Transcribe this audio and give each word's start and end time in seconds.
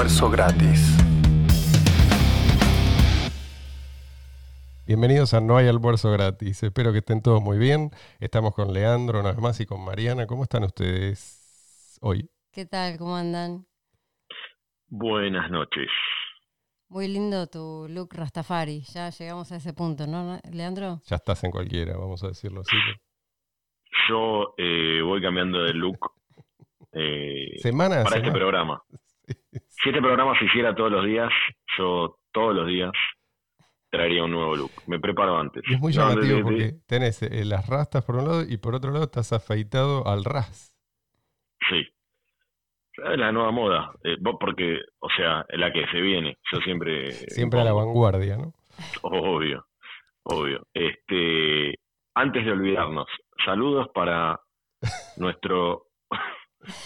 Almuerzo 0.00 0.30
gratis. 0.30 0.96
Bienvenidos 4.86 5.34
a 5.34 5.42
No 5.42 5.58
hay 5.58 5.68
almuerzo 5.68 6.10
gratis. 6.10 6.62
Espero 6.62 6.92
que 6.92 7.00
estén 7.00 7.20
todos 7.20 7.42
muy 7.42 7.58
bien. 7.58 7.90
Estamos 8.18 8.54
con 8.54 8.72
Leandro 8.72 9.20
una 9.20 9.32
vez 9.32 9.38
más 9.40 9.60
y 9.60 9.66
con 9.66 9.84
Mariana. 9.84 10.26
¿Cómo 10.26 10.44
están 10.44 10.64
ustedes 10.64 11.98
hoy? 12.00 12.30
¿Qué 12.50 12.64
tal? 12.64 12.96
¿Cómo 12.96 13.14
andan? 13.14 13.66
Buenas 14.88 15.50
noches. 15.50 15.90
Muy 16.88 17.06
lindo 17.06 17.46
tu 17.48 17.86
look 17.90 18.14
Rastafari. 18.14 18.80
Ya 18.94 19.10
llegamos 19.10 19.52
a 19.52 19.56
ese 19.56 19.74
punto, 19.74 20.06
¿no, 20.06 20.40
Leandro? 20.50 21.02
Ya 21.04 21.16
estás 21.16 21.44
en 21.44 21.50
cualquiera, 21.50 21.98
vamos 21.98 22.24
a 22.24 22.28
decirlo 22.28 22.62
así. 22.62 22.74
Yo 24.08 24.54
eh, 24.56 25.02
voy 25.02 25.20
cambiando 25.20 25.62
de 25.62 25.74
look 25.74 26.10
eh, 26.92 27.58
semana 27.58 28.02
para 28.02 28.16
este 28.16 28.32
programa. 28.32 28.82
Si 29.52 29.88
este 29.88 30.00
programa 30.00 30.38
se 30.38 30.44
hiciera 30.44 30.74
todos 30.74 30.92
los 30.92 31.04
días, 31.04 31.30
yo 31.76 32.16
todos 32.32 32.54
los 32.54 32.66
días 32.68 32.92
traería 33.90 34.24
un 34.24 34.30
nuevo 34.30 34.56
look. 34.56 34.70
Me 34.86 34.98
preparo 35.00 35.38
antes. 35.38 35.62
es 35.68 35.80
muy 35.80 35.92
llamativo 35.92 36.42
porque 36.42 36.74
tenés 36.86 37.22
eh, 37.22 37.44
las 37.44 37.66
rastas 37.68 38.04
por 38.04 38.16
un 38.16 38.24
lado 38.24 38.42
y 38.48 38.56
por 38.56 38.74
otro 38.74 38.92
lado 38.92 39.04
estás 39.04 39.32
afeitado 39.32 40.06
al 40.06 40.24
ras. 40.24 40.72
Sí. 41.68 41.86
Es 42.92 43.18
la 43.18 43.32
nueva 43.32 43.50
moda. 43.50 43.92
Eh, 44.04 44.16
porque, 44.38 44.78
o 45.00 45.08
sea, 45.16 45.44
la 45.50 45.72
que 45.72 45.86
se 45.88 46.00
viene. 46.00 46.38
Yo 46.52 46.60
siempre. 46.60 47.10
Siempre 47.10 47.60
a 47.60 47.64
la 47.64 47.72
vanguardia, 47.72 48.36
¿no? 48.36 48.52
Obvio. 49.02 49.66
Obvio. 50.22 50.66
Este. 50.72 51.74
Antes 52.14 52.44
de 52.44 52.52
olvidarnos, 52.52 53.06
saludos 53.44 53.88
para 53.94 54.40
nuestro. 55.16 55.86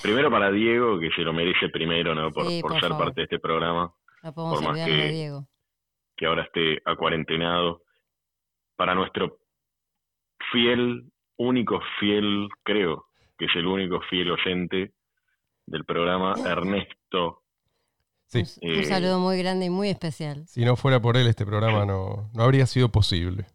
Primero 0.02 0.30
para 0.30 0.50
Diego, 0.50 0.98
que 0.98 1.10
se 1.10 1.22
lo 1.22 1.32
merece 1.32 1.68
primero, 1.68 2.14
¿no? 2.14 2.30
Por, 2.30 2.46
ser 2.80 2.90
parte 2.90 3.20
de 3.20 3.24
este 3.24 3.38
programa. 3.38 3.92
No 4.22 4.32
podemos 4.32 4.62
por 4.62 4.72
más 4.72 4.86
que, 4.86 5.08
Diego 5.08 5.46
que 6.16 6.26
ahora 6.26 6.44
esté 6.44 6.80
acuarentenado, 6.84 7.82
para 8.76 8.94
nuestro 8.94 9.38
fiel, 10.52 11.10
único 11.36 11.80
fiel, 11.98 12.48
creo 12.62 13.06
que 13.38 13.46
es 13.46 13.52
el 13.56 13.66
único 13.66 14.00
fiel 14.08 14.30
oyente 14.30 14.92
del 15.66 15.84
programa, 15.84 16.34
Ernesto. 16.44 17.42
Sí. 18.26 18.42
un 18.62 18.70
eh, 18.70 18.84
saludo 18.84 19.20
muy 19.20 19.38
grande 19.38 19.66
y 19.66 19.70
muy 19.70 19.90
especial. 19.90 20.46
Si 20.46 20.64
no 20.64 20.76
fuera 20.76 21.00
por 21.00 21.16
él, 21.16 21.26
este 21.26 21.46
programa 21.46 21.84
no, 21.84 22.30
no 22.32 22.42
habría 22.42 22.66
sido 22.66 22.90
posible. 22.90 23.46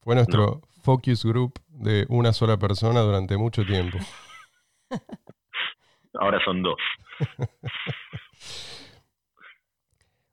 Fue 0.00 0.14
nuestro 0.14 0.62
focus 0.82 1.24
group 1.24 1.58
de 1.68 2.06
una 2.08 2.32
sola 2.32 2.58
persona 2.58 3.00
durante 3.00 3.36
mucho 3.36 3.64
tiempo. 3.64 3.98
Ahora 6.20 6.38
son 6.44 6.62
dos. 6.62 6.76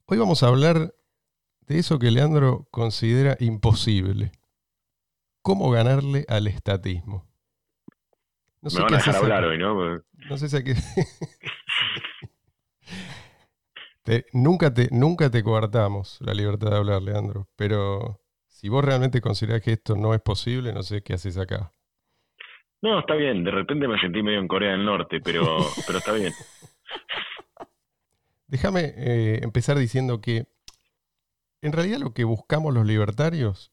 Hoy 0.05 0.17
vamos 0.17 0.44
a 0.44 0.47
hablar 0.47 0.94
de 1.61 1.79
eso 1.79 1.97
que 1.99 2.11
Leandro 2.11 2.67
considera 2.71 3.38
imposible. 3.39 4.33
¿Cómo 5.41 5.71
ganarle 5.71 6.25
al 6.29 6.47
estatismo? 6.47 7.25
No 8.61 8.69
sé 8.69 8.77
Me 8.77 8.83
van 8.85 8.94
a 8.94 8.97
dejar 8.97 9.16
hablar 9.17 9.44
hoy, 9.44 9.57
¿no? 9.57 10.01
No 10.29 10.38
sé 10.38 10.47
si 10.47 10.55
aquí... 10.55 10.71
nunca, 14.33 14.73
te, 14.73 14.88
nunca 14.91 15.29
te 15.29 15.44
coartamos 15.44 16.19
la 16.21 16.33
libertad 16.33 16.71
de 16.71 16.77
hablar, 16.77 17.01
Leandro, 17.01 17.50
pero 17.57 18.21
si 18.47 18.69
vos 18.69 18.85
realmente 18.85 19.19
considerás 19.19 19.61
que 19.61 19.73
esto 19.73 19.97
no 19.97 20.13
es 20.13 20.21
posible, 20.21 20.71
no 20.71 20.83
sé 20.83 21.03
qué 21.03 21.15
haces 21.15 21.38
acá. 21.38 21.72
No, 22.83 22.99
está 22.99 23.16
bien. 23.16 23.45
De 23.45 23.51
repente 23.51 23.88
me 23.88 23.97
sentí 23.97 24.21
medio 24.21 24.39
en 24.39 24.47
Corea 24.49 24.73
del 24.73 24.83
Norte, 24.83 25.21
pero, 25.21 25.57
pero 25.88 25.99
está 25.99 26.11
bien. 26.11 26.33
Déjame 28.47 28.94
eh, 28.97 29.39
empezar 29.41 29.77
diciendo 29.77 30.19
que 30.19 30.47
en 31.61 31.71
realidad 31.71 31.99
lo 31.99 32.13
que 32.13 32.25
buscamos 32.25 32.73
los 32.73 32.85
libertarios 32.85 33.71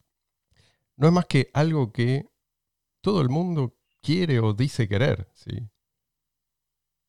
no 0.97 1.09
es 1.09 1.13
más 1.13 1.27
que 1.27 1.51
algo 1.55 1.93
que 1.93 2.27
todo 3.01 3.21
el 3.21 3.31
mundo 3.31 3.77
quiere 4.01 4.39
o 4.39 4.55
dice 4.55 4.89
querer. 4.89 5.29
¿sí? 5.35 5.69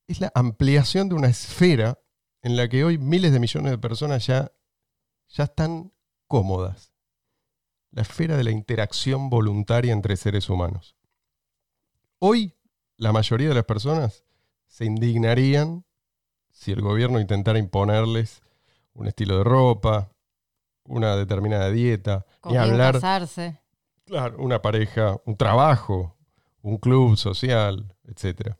Es 0.07 0.19
la 0.19 0.31
ampliación 0.33 1.07
de 1.07 1.15
una 1.15 1.27
esfera 1.27 1.99
en 2.41 2.57
la 2.57 2.67
que 2.67 2.83
hoy 2.83 2.97
miles 2.97 3.31
de 3.31 3.39
millones 3.39 3.71
de 3.71 3.77
personas 3.77 4.25
ya, 4.25 4.51
ya 5.27 5.43
están 5.43 5.93
cómodas. 6.25 6.95
La 7.91 8.01
esfera 8.01 8.37
de 8.37 8.43
la 8.43 8.51
interacción 8.51 9.29
voluntaria 9.29 9.93
entre 9.93 10.17
seres 10.17 10.49
humanos. 10.49 10.95
Hoy 12.23 12.53
la 12.97 13.11
mayoría 13.11 13.49
de 13.49 13.55
las 13.55 13.63
personas 13.63 14.25
se 14.67 14.85
indignarían 14.85 15.85
si 16.51 16.71
el 16.71 16.79
gobierno 16.79 17.19
intentara 17.19 17.57
imponerles 17.57 18.43
un 18.93 19.07
estilo 19.07 19.39
de 19.39 19.43
ropa, 19.43 20.11
una 20.83 21.15
determinada 21.15 21.71
dieta, 21.71 22.27
ni 22.45 22.57
hablar. 22.57 22.93
Casarse. 22.93 23.59
Claro, 24.05 24.37
una 24.37 24.61
pareja, 24.61 25.17
un 25.25 25.35
trabajo, 25.35 26.15
un 26.61 26.77
club 26.77 27.17
social, 27.17 27.97
etc. 28.03 28.51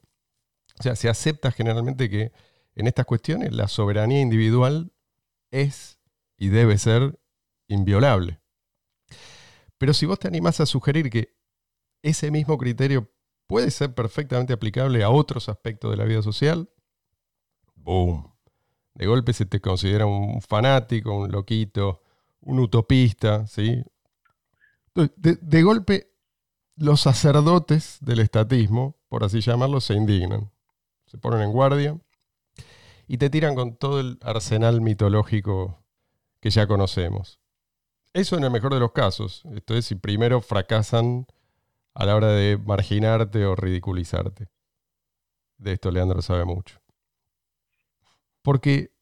O 0.80 0.82
sea, 0.82 0.96
se 0.96 1.08
acepta 1.08 1.52
generalmente 1.52 2.10
que 2.10 2.32
en 2.74 2.88
estas 2.88 3.06
cuestiones 3.06 3.54
la 3.54 3.68
soberanía 3.68 4.22
individual 4.22 4.92
es 5.52 6.00
y 6.36 6.48
debe 6.50 6.80
ser 6.80 7.20
inviolable. 7.68 8.42
Pero 9.78 9.94
si 9.94 10.08
vos 10.08 10.18
te 10.18 10.28
animás 10.28 10.60
a 10.62 10.66
sugerir 10.66 11.12
que 11.12 11.38
ese 12.02 12.32
mismo 12.32 12.58
criterio 12.58 13.12
puede 13.52 13.70
ser 13.70 13.94
perfectamente 13.94 14.54
aplicable 14.54 15.04
a 15.04 15.10
otros 15.10 15.50
aspectos 15.50 15.92
de 15.92 15.98
la 15.98 16.06
vida 16.06 16.22
social, 16.22 16.70
¡boom! 17.76 18.34
De 18.94 19.06
golpe 19.06 19.34
se 19.34 19.46
te 19.46 19.60
considera 19.60 20.06
un 20.06 20.42
fanático, 20.42 21.14
un 21.14 21.30
loquito, 21.30 22.02
un 22.40 22.60
utopista, 22.60 23.46
¿sí? 23.48 23.84
De, 24.96 25.12
de, 25.18 25.64
golpe, 25.64 26.14
los 26.78 27.02
sacerdotes 27.02 27.98
del 28.00 28.20
estatismo, 28.20 28.96
por 29.10 29.26
así 29.26 29.42
llamarlo, 29.42 29.82
se 29.82 29.96
indignan, 29.96 30.50
se 31.06 31.18
ponen 31.18 31.42
en 31.42 31.52
guardia 31.52 32.00
y 33.06 33.18
te 33.18 33.30
tiran 33.30 33.54
con 33.56 33.76
todo 33.76 34.00
el 34.00 34.18
arsenal 34.22 34.80
mitológico 34.80 35.84
que 36.40 36.52
ya 36.52 36.68
conocemos. 36.68 37.42
Eso 38.14 38.38
en 38.38 38.46
el 38.46 38.52
mejor 38.52 38.74
de 38.74 38.80
los 38.80 38.94
casos, 38.94 39.44
esto 39.54 39.76
es 39.76 39.88
si 39.88 39.96
primero 39.96 40.40
fracasan 40.40 41.28
a 41.94 42.06
la 42.06 42.16
hora 42.16 42.30
de 42.30 42.58
marginarte 42.58 43.46
o 43.46 43.56
ridiculizarte. 43.56 44.50
De 45.58 45.74
esto 45.74 45.92
Leandro 45.92 46.22
sabe 46.22 46.46
mucho. 46.46 46.82
Porque 48.42 48.94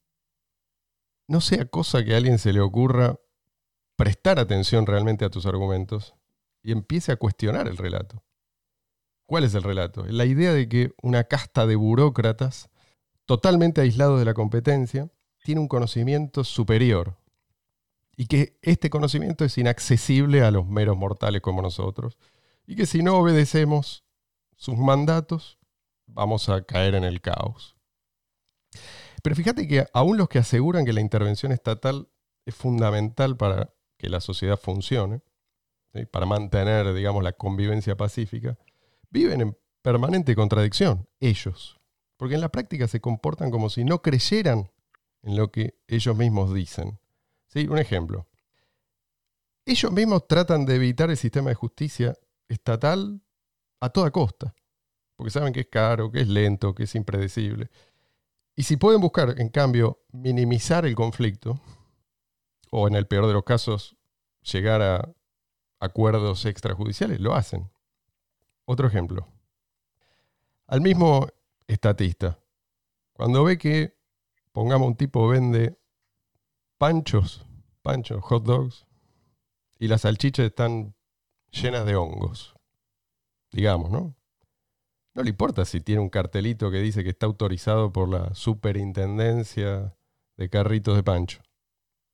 no 1.28 1.42
sea 1.42 1.66
cosa 1.66 2.04
que 2.04 2.14
a 2.14 2.18
alguien 2.18 2.40
se 2.40 2.52
le 2.52 2.60
ocurra 2.60 3.20
prestar 3.96 4.40
atención 4.40 4.86
realmente 4.86 5.26
a 5.26 5.30
tus 5.30 5.46
argumentos 5.46 6.16
y 6.64 6.72
empiece 6.72 7.12
a 7.12 7.18
cuestionar 7.18 7.68
el 7.68 7.78
relato. 7.78 8.24
¿Cuál 9.26 9.44
es 9.44 9.54
el 9.54 9.64
relato? 9.64 10.06
La 10.08 10.26
idea 10.26 10.54
de 10.54 10.68
que 10.68 10.92
una 11.02 11.26
casta 11.26 11.68
de 11.68 11.76
burócratas, 11.76 12.70
totalmente 13.26 13.82
aislados 13.82 14.20
de 14.20 14.26
la 14.26 14.34
competencia, 14.34 15.10
tiene 15.44 15.62
un 15.62 15.68
conocimiento 15.68 16.44
superior 16.44 17.18
y 18.18 18.26
que 18.26 18.58
este 18.62 18.90
conocimiento 18.90 19.46
es 19.46 19.58
inaccesible 19.58 20.42
a 20.44 20.52
los 20.52 20.68
meros 20.68 20.98
mortales 20.98 21.42
como 21.42 21.62
nosotros 21.62 22.18
y 22.70 22.76
que 22.76 22.86
si 22.86 23.02
no 23.02 23.18
obedecemos 23.18 24.06
sus 24.56 24.78
mandatos 24.78 25.58
vamos 26.06 26.50
a 26.50 26.64
caer 26.66 26.94
en 26.94 27.04
el 27.04 27.20
caos. 27.20 27.76
Pero 29.24 29.36
fíjate 29.36 29.68
que 29.68 29.88
aún 29.92 30.18
los 30.18 30.30
que 30.30 30.38
aseguran 30.38 30.86
que 30.86 30.94
la 30.94 31.02
intervención 31.02 31.52
estatal 31.52 32.10
es 32.46 32.54
fundamental 32.54 33.36
para 33.38 33.74
que 33.98 34.08
la 34.08 34.22
sociedad 34.22 34.60
funcione, 34.60 35.24
para 36.12 36.28
mantener, 36.28 36.94
digamos, 36.94 37.24
la 37.24 37.32
convivencia 37.32 37.98
pacífica, 37.98 38.60
viven 39.10 39.42
en 39.42 39.58
permanente 39.82 40.36
contradicción, 40.36 41.10
ellos. 41.20 41.80
Porque 42.18 42.36
en 42.36 42.42
la 42.42 42.50
práctica 42.50 42.88
se 42.88 43.02
comportan 43.02 43.50
como 43.50 43.72
si 43.72 43.84
no 43.84 44.04
creyeran 44.04 44.70
en 45.24 45.38
lo 45.38 45.52
que 45.52 45.80
ellos 45.88 46.16
mismos 46.16 46.54
dicen. 46.54 47.00
¿Sí? 47.48 47.68
Un 47.68 47.80
ejemplo. 47.80 48.28
Ellos 49.66 49.92
mismos 49.92 50.28
tratan 50.28 50.66
de 50.68 50.76
evitar 50.76 51.10
el 51.10 51.18
sistema 51.18 51.50
de 51.50 51.56
justicia 51.56 52.16
estatal 52.50 53.22
a 53.80 53.90
toda 53.90 54.12
costa, 54.12 54.54
porque 55.16 55.32
saben 55.32 55.54
que 55.54 55.62
es 55.62 55.68
caro, 55.68 56.12
que 56.12 56.22
es 56.22 56.28
lento, 56.28 56.76
que 56.76 56.84
es 56.84 56.96
impredecible. 56.96 57.70
Y 58.56 58.64
si 58.64 58.76
pueden 58.76 59.00
buscar, 59.00 59.40
en 59.40 59.50
cambio, 59.50 60.04
minimizar 60.12 60.86
el 60.86 60.96
conflicto, 60.96 61.62
o 62.72 62.88
en 62.88 62.96
el 62.96 63.08
peor 63.08 63.28
de 63.28 63.34
los 63.34 63.44
casos, 63.44 63.96
llegar 64.42 64.82
a 64.82 65.14
acuerdos 65.80 66.46
extrajudiciales, 66.46 67.20
lo 67.20 67.36
hacen. 67.36 67.72
Otro 68.66 68.88
ejemplo. 68.88 69.28
Al 70.68 70.82
mismo 70.82 71.28
estatista, 71.68 72.40
cuando 73.14 73.44
ve 73.44 73.58
que, 73.58 73.98
pongamos, 74.52 74.90
un 74.90 74.96
tipo 74.96 75.28
vende 75.28 75.80
panchos, 76.78 77.46
panchos, 77.82 78.24
hot 78.24 78.44
dogs, 78.44 78.86
y 79.80 79.88
las 79.88 80.02
salchichas 80.02 80.46
están 80.46 80.96
llenas 81.52 81.86
de 81.86 81.96
hongos, 81.96 82.56
digamos, 83.52 83.92
¿no? 83.92 84.16
No 85.14 85.24
le 85.24 85.30
importa 85.32 85.66
si 85.66 85.82
tiene 85.82 86.02
un 86.02 86.10
cartelito 86.10 86.72
que 86.72 86.80
dice 86.80 87.04
que 87.04 87.10
está 87.10 87.26
autorizado 87.26 87.92
por 87.92 88.10
la 88.10 88.34
superintendencia 88.36 89.96
de 90.38 90.50
carritos 90.50 90.96
de 90.96 91.04
pancho. 91.04 91.42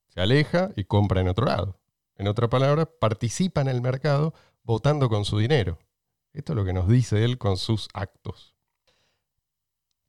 Se 0.08 0.22
aleja 0.22 0.72
y 0.76 0.86
compra 0.86 1.22
en 1.22 1.28
otro 1.28 1.46
lado. 1.46 1.80
En 2.16 2.28
otra 2.28 2.50
palabra, 2.50 2.86
participa 2.86 3.62
en 3.62 3.68
el 3.68 3.82
mercado 3.82 4.34
votando 4.64 5.10
con 5.10 5.26
su 5.26 5.38
dinero. 5.38 5.78
Esto 6.34 6.54
es 6.54 6.58
lo 6.58 6.66
que 6.66 6.74
nos 6.74 6.88
dice 6.88 7.24
él 7.24 7.38
con 7.38 7.58
sus 7.58 7.90
actos. 7.94 8.56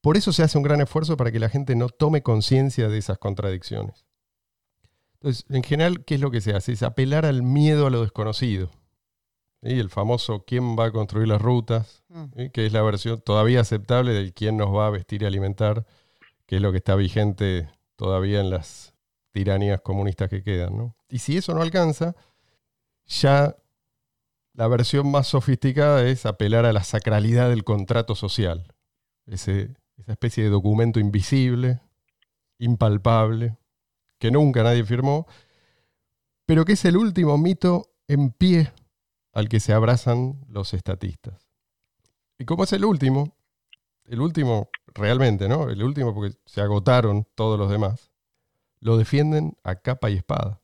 Por 0.01 0.17
eso 0.17 0.33
se 0.33 0.45
hace 0.45 0.57
un 0.57 0.65
gran 0.65 0.81
esfuerzo 0.81 1.17
para 1.17 1.33
que 1.33 1.41
la 1.41 1.49
gente 1.49 1.75
no 1.75 1.89
tome 1.89 2.23
conciencia 2.23 2.89
de 2.89 2.99
esas 2.99 3.19
contradicciones. 3.19 4.07
Entonces, 5.15 5.45
en 5.49 5.65
general, 5.65 6.05
¿qué 6.05 6.15
es 6.15 6.21
lo 6.21 6.31
que 6.31 6.41
se 6.41 6.55
hace? 6.55 6.73
Es 6.73 6.83
apelar 6.83 7.27
al 7.27 7.43
miedo 7.43 7.87
a 7.87 7.91
lo 7.91 8.03
desconocido. 8.03 8.71
Y 9.67 9.81
El 9.81 9.91
famoso 9.91 10.45
quién 10.47 10.77
va 10.79 10.87
a 10.87 10.93
construir 10.93 11.27
las 11.27 11.43
rutas, 11.43 12.05
mm. 12.09 12.47
que 12.53 12.67
es 12.67 12.73
la 12.73 12.83
versión 12.83 13.21
todavía 13.21 13.61
aceptable 13.61 14.13
del 14.13 14.33
quién 14.33 14.57
nos 14.57 14.73
va 14.73 14.87
a 14.87 14.91
vestir 14.91 15.23
y 15.23 15.27
alimentar, 15.27 15.85
que 16.47 16.57
es 16.57 16.63
lo 16.63 16.71
que 16.71 16.79
está 16.79 16.95
vigente 16.95 17.69
todavía 17.97 18.41
en 18.41 18.51
las 18.51 18.95
tiranías 19.33 19.81
comunistas 19.81 20.31
que 20.31 20.45
quedan. 20.45 20.95
Y 21.09 21.19
si 21.19 21.37
eso 21.37 21.53
no 21.53 21.63
alcanza, 21.63 22.15
ya 23.07 23.57
la 24.55 24.69
versión 24.69 25.11
más 25.11 25.27
sofisticada 25.27 26.07
es 26.07 26.27
apelar 26.27 26.65
a 26.65 26.73
la 26.73 26.85
sacralidad 26.85 27.51
del 27.51 27.65
contrato 27.65 28.15
social, 28.15 28.73
esa 29.27 29.53
especie 30.07 30.45
de 30.45 30.51
documento 30.51 31.01
invisible, 31.01 31.81
impalpable, 32.59 33.57
que 34.19 34.31
nunca 34.31 34.63
nadie 34.63 34.85
firmó, 34.85 35.27
pero 36.47 36.65
que 36.65 36.75
es 36.75 36.85
el 36.85 36.97
último 36.97 37.37
mito 37.37 37.91
en 38.07 38.31
pie 38.31 38.73
al 39.37 39.51
que 39.51 39.61
se 39.61 39.75
abrazan 39.75 40.41
los 40.49 40.73
estatistas. 40.73 41.47
Y 42.39 42.47
como 42.47 42.65
es 42.65 42.73
el 42.73 42.87
último, 42.87 43.37
el 44.07 44.23
último 44.23 44.71
realmente, 44.87 45.47
¿no? 45.47 45.69
El 45.69 45.83
último 45.83 46.15
porque 46.15 46.39
se 46.47 46.63
agotaron 46.63 47.29
todos 47.35 47.59
los 47.59 47.71
demás, 47.71 48.11
lo 48.81 48.97
defienden 48.97 49.55
a 49.63 49.75
capa 49.75 50.09
y 50.09 50.15
espada. 50.15 50.63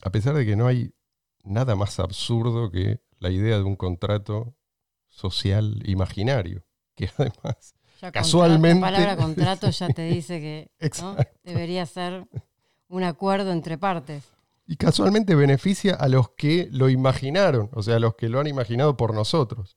A 0.00 0.08
pesar 0.08 0.34
de 0.34 0.46
que 0.46 0.56
no 0.56 0.66
hay 0.66 0.94
nada 1.42 1.76
más 1.76 2.00
absurdo 2.00 2.70
que 2.70 3.02
la 3.18 3.28
idea 3.28 3.58
de 3.58 3.64
un 3.64 3.76
contrato 3.76 4.54
social 5.10 5.82
imaginario, 5.84 6.64
que 6.94 7.10
además 7.18 7.74
casualmente... 8.10 8.80
la 8.80 8.86
palabra 8.86 9.16
contrato 9.18 9.68
ya 9.68 9.88
te 9.90 10.04
dice 10.04 10.40
que 10.40 10.70
debería 11.44 11.84
ser 11.84 12.26
un 12.88 13.04
acuerdo 13.04 13.52
entre 13.52 13.76
partes 13.76 14.33
y 14.66 14.76
casualmente 14.76 15.34
beneficia 15.34 15.94
a 15.94 16.08
los 16.08 16.30
que 16.30 16.68
lo 16.70 16.88
imaginaron, 16.88 17.70
o 17.72 17.82
sea, 17.82 17.96
a 17.96 18.00
los 18.00 18.14
que 18.14 18.28
lo 18.28 18.40
han 18.40 18.46
imaginado 18.46 18.96
por 18.96 19.14
nosotros. 19.14 19.76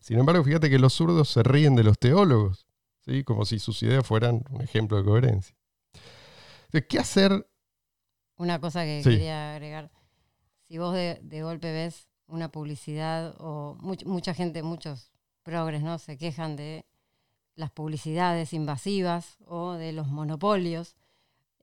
Sin 0.00 0.18
embargo, 0.18 0.44
fíjate 0.44 0.70
que 0.70 0.78
los 0.78 0.92
zurdos 0.92 1.28
se 1.28 1.42
ríen 1.42 1.74
de 1.74 1.84
los 1.84 1.98
teólogos, 1.98 2.66
¿sí? 3.04 3.24
como 3.24 3.44
si 3.44 3.58
sus 3.58 3.82
ideas 3.82 4.06
fueran 4.06 4.44
un 4.50 4.60
ejemplo 4.60 4.96
de 4.96 5.04
coherencia. 5.04 5.56
¿qué 6.88 6.98
hacer? 6.98 7.46
Una 8.36 8.60
cosa 8.60 8.84
que 8.84 9.02
quería 9.04 9.54
agregar. 9.54 9.90
Si 10.68 10.78
vos 10.78 10.94
de, 10.94 11.42
golpe 11.42 11.70
ves 11.70 12.08
una 12.26 12.50
publicidad 12.50 13.34
o 13.38 13.76
mucha 13.80 14.32
gente, 14.32 14.62
muchos 14.62 15.12
progres, 15.42 15.82
¿no? 15.82 15.98
Se 15.98 16.16
quejan 16.16 16.56
de 16.56 16.86
las 17.56 17.70
publicidades 17.70 18.54
invasivas 18.54 19.36
o 19.44 19.72
de 19.72 19.92
los 19.92 20.08
monopolios. 20.08 20.96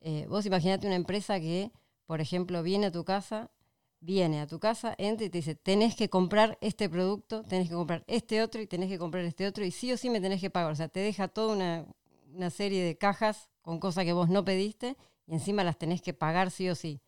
Eh, 0.01 0.27
vos 0.29 0.45
imaginate 0.45 0.85
una 0.85 0.95
empresa 0.95 1.39
que 1.39 1.71
por 2.09 2.21
ejemplo, 2.21 2.63
viene 2.63 2.87
a 2.87 2.91
tu 2.91 3.05
casa, 3.05 3.51
viene 3.99 4.41
a 4.41 4.47
tu 4.47 4.59
casa, 4.59 4.95
entra 4.97 5.27
y 5.27 5.29
te 5.29 5.37
dice, 5.37 5.53
tenés 5.53 5.95
que 5.95 6.09
comprar 6.09 6.57
este 6.59 6.89
producto, 6.89 7.43
tenés 7.43 7.69
que 7.69 7.75
comprar 7.75 8.03
este 8.07 8.41
otro 8.41 8.59
y 8.63 8.65
tenés 8.65 8.89
que 8.89 8.97
comprar 8.97 9.23
este 9.25 9.45
otro 9.45 9.63
y 9.63 9.69
sí 9.69 9.93
o 9.93 9.97
sí 9.97 10.09
me 10.09 10.19
tenés 10.19 10.41
que 10.41 10.49
pagar. 10.49 10.71
O 10.71 10.75
sea, 10.75 10.87
te 10.87 11.01
deja 11.01 11.27
toda 11.27 11.53
una, 11.55 12.49
serie 12.49 12.83
de 12.83 12.97
cajas 12.97 13.51
con 13.61 13.79
cosas 13.79 14.05
que 14.05 14.13
vos 14.13 14.27
no 14.27 14.43
pediste 14.43 14.97
y 15.27 15.33
encima 15.33 15.63
las 15.63 15.77
tenés 15.77 16.01
que 16.01 16.15
pagar 16.15 16.49
sí 16.49 16.67
o 16.67 16.73
sí. 16.73 16.99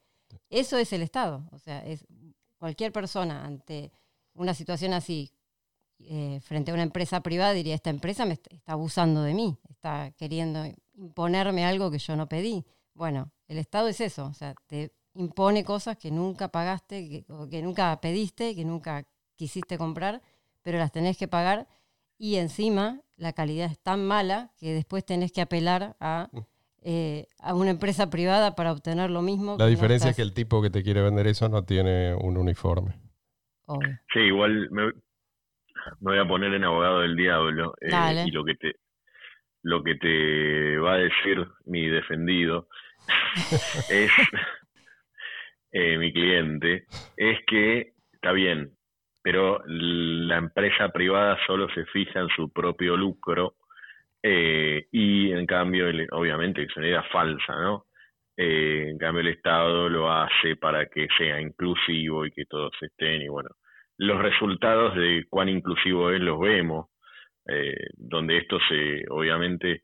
Eso 0.52 0.78
es 0.78 0.94
el 0.94 1.02
Estado. 1.02 1.50
O 1.52 1.58
sea, 1.58 1.84
es 1.84 2.06
cualquier 2.60 2.92
persona 2.92 3.44
ante 3.44 3.92
una 4.36 4.54
situación 4.54 4.94
así, 4.94 5.34
eh, 5.98 6.42
frente 6.44 6.70
a 6.70 6.76
una 6.76 6.84
empresa 6.84 7.22
privada, 7.22 7.54
diría, 7.54 7.74
esta 7.74 7.90
empresa 7.90 8.24
me 8.28 8.34
está 8.34 8.52
abusando 8.68 9.24
de 9.24 9.34
mí, 9.34 9.58
está 9.68 10.12
queriendo 10.12 10.64
imponerme 10.94 11.66
algo 11.66 11.90
que 11.90 11.98
yo 11.98 12.16
no 12.16 12.30
pedí. 12.30 12.64
Bueno, 12.94 13.32
el 13.52 13.58
Estado 13.58 13.90
es 13.90 14.00
eso, 14.00 14.28
o 14.28 14.34
sea, 14.34 14.56
te 14.68 14.92
impone 15.14 15.66
cosas 15.66 15.98
que 15.98 16.10
nunca 16.10 16.48
pagaste, 16.48 17.10
que, 17.10 17.26
que 17.50 17.62
nunca 17.62 18.00
pediste, 18.00 18.56
que 18.56 18.64
nunca 18.64 19.04
quisiste 19.36 19.78
comprar, 19.78 20.22
pero 20.64 20.78
las 20.78 20.94
tenés 20.94 21.18
que 21.18 21.28
pagar 21.28 21.68
y 22.18 22.38
encima 22.38 23.02
la 23.18 23.34
calidad 23.34 23.70
es 23.70 23.78
tan 23.78 24.08
mala 24.08 24.52
que 24.58 24.72
después 24.72 25.06
tenés 25.06 25.34
que 25.34 25.42
apelar 25.42 25.98
a, 26.00 26.30
mm. 26.32 26.40
eh, 26.84 27.26
a 27.40 27.54
una 27.54 27.72
empresa 27.72 28.10
privada 28.10 28.56
para 28.56 28.72
obtener 28.72 29.10
lo 29.10 29.22
mismo. 29.22 29.58
La 29.60 29.68
diferencia 29.68 30.12
es 30.12 30.16
que 30.16 30.22
el 30.22 30.34
tipo 30.34 30.62
que 30.62 30.70
te 30.70 30.82
quiere 30.82 31.02
vender 31.02 31.28
eso 31.28 31.50
no 31.50 31.66
tiene 31.66 32.16
un 32.16 32.38
uniforme. 32.38 32.94
Sí, 34.14 34.20
igual 34.20 34.70
me, 34.72 34.92
voy 36.00 36.20
a 36.20 36.26
poner 36.26 36.54
en 36.54 36.64
abogado 36.64 37.02
del 37.02 37.18
diablo 37.18 37.74
eh, 37.82 38.26
y 38.26 38.32
lo 38.32 38.46
que 38.46 38.56
te 38.56 38.76
lo 39.64 39.84
que 39.84 39.96
te 39.96 40.78
va 40.78 40.94
a 40.94 40.98
decir 40.98 41.48
mi 41.66 41.88
defendido 41.88 42.68
es 43.90 44.12
eh, 45.72 45.98
mi 45.98 46.12
cliente, 46.12 46.86
es 47.16 47.40
que 47.46 47.94
está 48.14 48.32
bien, 48.32 48.72
pero 49.24 49.62
la 49.66 50.38
empresa 50.38 50.90
privada 50.90 51.38
solo 51.46 51.70
se 51.74 51.86
fija 51.86 52.20
en 52.20 52.30
su 52.30 52.52
propio 52.52 52.98
lucro 52.98 53.56
eh, 54.24 54.86
y 54.92 55.32
en 55.32 55.46
cambio, 55.46 55.88
obviamente, 56.12 56.64
es 56.64 56.76
una 56.78 56.88
idea 56.88 57.04
falsa, 57.04 57.56
¿no? 57.56 57.86
Eh, 58.38 58.88
en 58.90 58.98
cambio, 58.98 59.22
el 59.22 59.30
Estado 59.30 59.90
lo 59.90 60.12
hace 60.12 60.56
para 60.56 60.86
que 60.88 61.08
sea 61.18 61.40
inclusivo 61.40 62.26
y 62.26 62.32
que 62.32 62.46
todos 62.46 62.74
estén 62.82 63.22
y 63.22 63.28
bueno, 63.28 63.50
los 63.98 64.20
resultados 64.20 64.96
de 64.96 65.26
cuán 65.30 65.50
inclusivo 65.50 66.12
es 66.12 66.22
los 66.22 66.40
vemos, 66.40 66.88
donde 67.98 68.38
esto 68.38 68.60
se, 68.70 69.04
obviamente, 69.10 69.82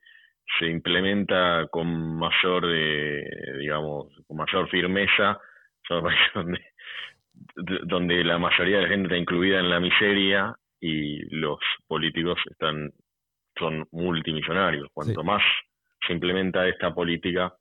se 0.60 0.68
implementa 0.68 1.68
con 1.70 2.18
mayor, 2.18 2.68
de, 2.68 3.26
digamos, 3.60 4.08
con 4.28 4.38
mayor 4.38 4.70
firmeza, 4.70 5.40
son 5.88 6.04
donde, 6.36 6.60
donde 7.86 8.24
la 8.24 8.38
mayoría 8.38 8.78
de 8.78 8.84
la 8.84 8.90
gente 8.90 9.08
está 9.08 9.18
incluida 9.18 9.60
en 9.60 9.70
la 9.70 9.80
miseria 9.80 10.56
y 10.80 11.20
los 11.36 11.60
políticos 11.88 12.40
están 12.50 12.92
son 13.58 13.88
multimillonarios. 13.92 14.88
Cuanto 14.94 15.24
más 15.24 15.42
se 16.06 16.14
implementa 16.14 16.68
esta 16.68 16.94
política, 16.94 17.54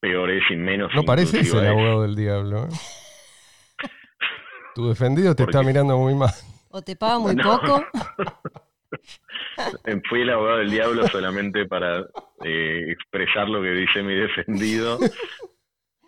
peor 0.00 0.30
es 0.30 0.42
y 0.50 0.56
menos. 0.56 0.92
No 0.94 1.04
parece 1.04 1.44
ser 1.44 1.64
el 1.64 1.70
abogado 1.70 2.02
del 2.02 2.16
diablo. 2.16 2.64
¿eh? 2.64 3.88
tu 4.74 4.88
defendido 4.88 5.34
te 5.34 5.44
está 5.44 5.62
mirando 5.62 5.96
muy 5.96 6.14
mal. 6.14 6.30
O 6.70 6.82
te 6.82 6.96
paga 6.96 7.18
muy 7.18 7.36
poco. 7.42 7.84
Fui 10.08 10.22
el 10.22 10.30
abogado 10.30 10.58
del 10.58 10.70
diablo 10.70 11.06
solamente 11.08 11.66
para 11.66 12.00
eh, 12.44 12.86
expresar 12.90 13.48
lo 13.48 13.62
que 13.62 13.70
dice 13.70 14.02
mi 14.02 14.14
defendido. 14.14 14.98